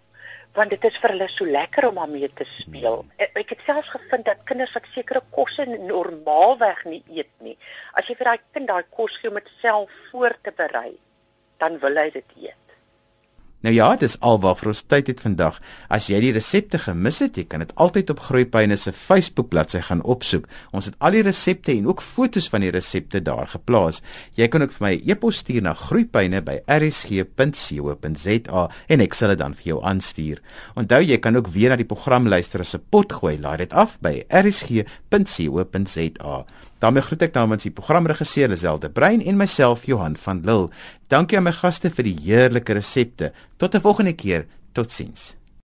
want 0.57 0.73
dit 0.73 0.85
is 0.89 0.95
vir 1.01 1.13
hulle 1.13 1.27
so 1.29 1.45
lekker 1.45 1.85
om 1.89 1.99
daarmee 2.01 2.29
te 2.33 2.45
speel. 2.49 3.03
Ek, 3.21 3.35
ek 3.43 3.51
het 3.53 3.65
selfs 3.67 3.91
gevind 3.93 4.25
dat 4.25 4.45
kinders 4.49 4.73
wat 4.73 4.87
sekere 4.95 5.21
kosse 5.35 5.67
normaalweg 5.69 6.83
nie 6.89 7.03
eet 7.19 7.33
nie, 7.45 7.57
as 7.99 8.09
jy 8.09 8.17
vir 8.17 8.31
daai 8.31 8.45
kind 8.57 8.71
daai 8.71 8.87
kos 8.97 9.19
gee 9.21 9.29
om 9.29 9.37
dit 9.37 9.51
self 9.61 9.93
voor 10.09 10.37
te 10.41 10.53
berei, 10.57 10.95
dan 11.61 11.77
wil 11.83 12.01
hy 12.01 12.09
dit 12.15 12.39
eet. 12.49 12.66
Nou 13.65 13.71
ja, 13.73 13.95
dis 13.97 14.13
alwaarvoor 14.21 14.69
ons 14.69 14.83
tyd 14.85 15.07
het 15.09 15.17
vandag. 15.23 15.55
As 15.89 16.11
jy 16.11 16.19
die 16.21 16.29
resepte 16.35 16.77
gemis 16.77 17.17
het, 17.23 17.39
jy 17.41 17.45
kan 17.49 17.63
dit 17.63 17.71
altyd 17.81 18.11
op 18.13 18.19
Groeipyne 18.27 18.75
se 18.77 18.91
Facebook 18.93 19.49
bladsy 19.49 19.81
gaan 19.87 20.03
opsoek. 20.05 20.45
Ons 20.77 20.85
het 20.91 20.97
al 21.01 21.17
die 21.17 21.25
resepte 21.25 21.73
en 21.73 21.89
ook 21.89 22.05
fotos 22.05 22.45
van 22.53 22.61
die 22.61 22.69
resepte 22.75 23.17
daar 23.25 23.49
geplaas. 23.49 24.05
Jy 24.37 24.45
kan 24.53 24.61
ook 24.61 24.77
vir 24.77 24.85
my 24.87 24.93
'n 24.93 25.01
e 25.09 25.11
e-pos 25.11 25.41
stuur 25.41 25.61
na 25.61 25.73
groeipyne@rsg.co.za 25.73 28.69
en 28.87 29.01
ek 29.01 29.13
sal 29.13 29.29
dit 29.29 29.39
dan 29.39 29.53
vir 29.53 29.63
jou 29.63 29.83
aanstuur. 29.83 30.41
Onthou 30.75 31.01
jy 31.01 31.17
kan 31.17 31.35
ook 31.35 31.47
weer 31.47 31.69
na 31.69 31.75
die 31.75 31.85
program 31.85 32.27
luister 32.27 32.59
as 32.59 32.75
'n 32.75 32.81
potgooi. 32.89 33.39
Laai 33.39 33.57
dit 33.57 33.73
af 33.73 33.99
by 33.99 34.23
rsg.co.za 34.29 34.85
daarmee 36.83 37.05
groet 37.05 37.21
ek 37.29 37.33
namens 37.37 37.63
die 37.63 37.71
programregisseur 37.71 38.49
Liselde 38.49 38.89
Brein 38.89 39.23
en 39.23 39.37
myself 39.39 39.85
Johan 39.85 40.17
van 40.17 40.43
Lille. 40.43 40.69
Dankie 41.07 41.37
aan 41.37 41.47
my 41.47 41.55
gaste 41.55 41.89
vir 41.89 42.03
die 42.03 42.17
heerlike 42.25 42.73
resepte. 42.73 43.31
Tot 43.57 43.75
'n 43.75 43.81
volgende 43.81 44.13
keer. 44.13 44.45
Totsiens. 44.73 45.36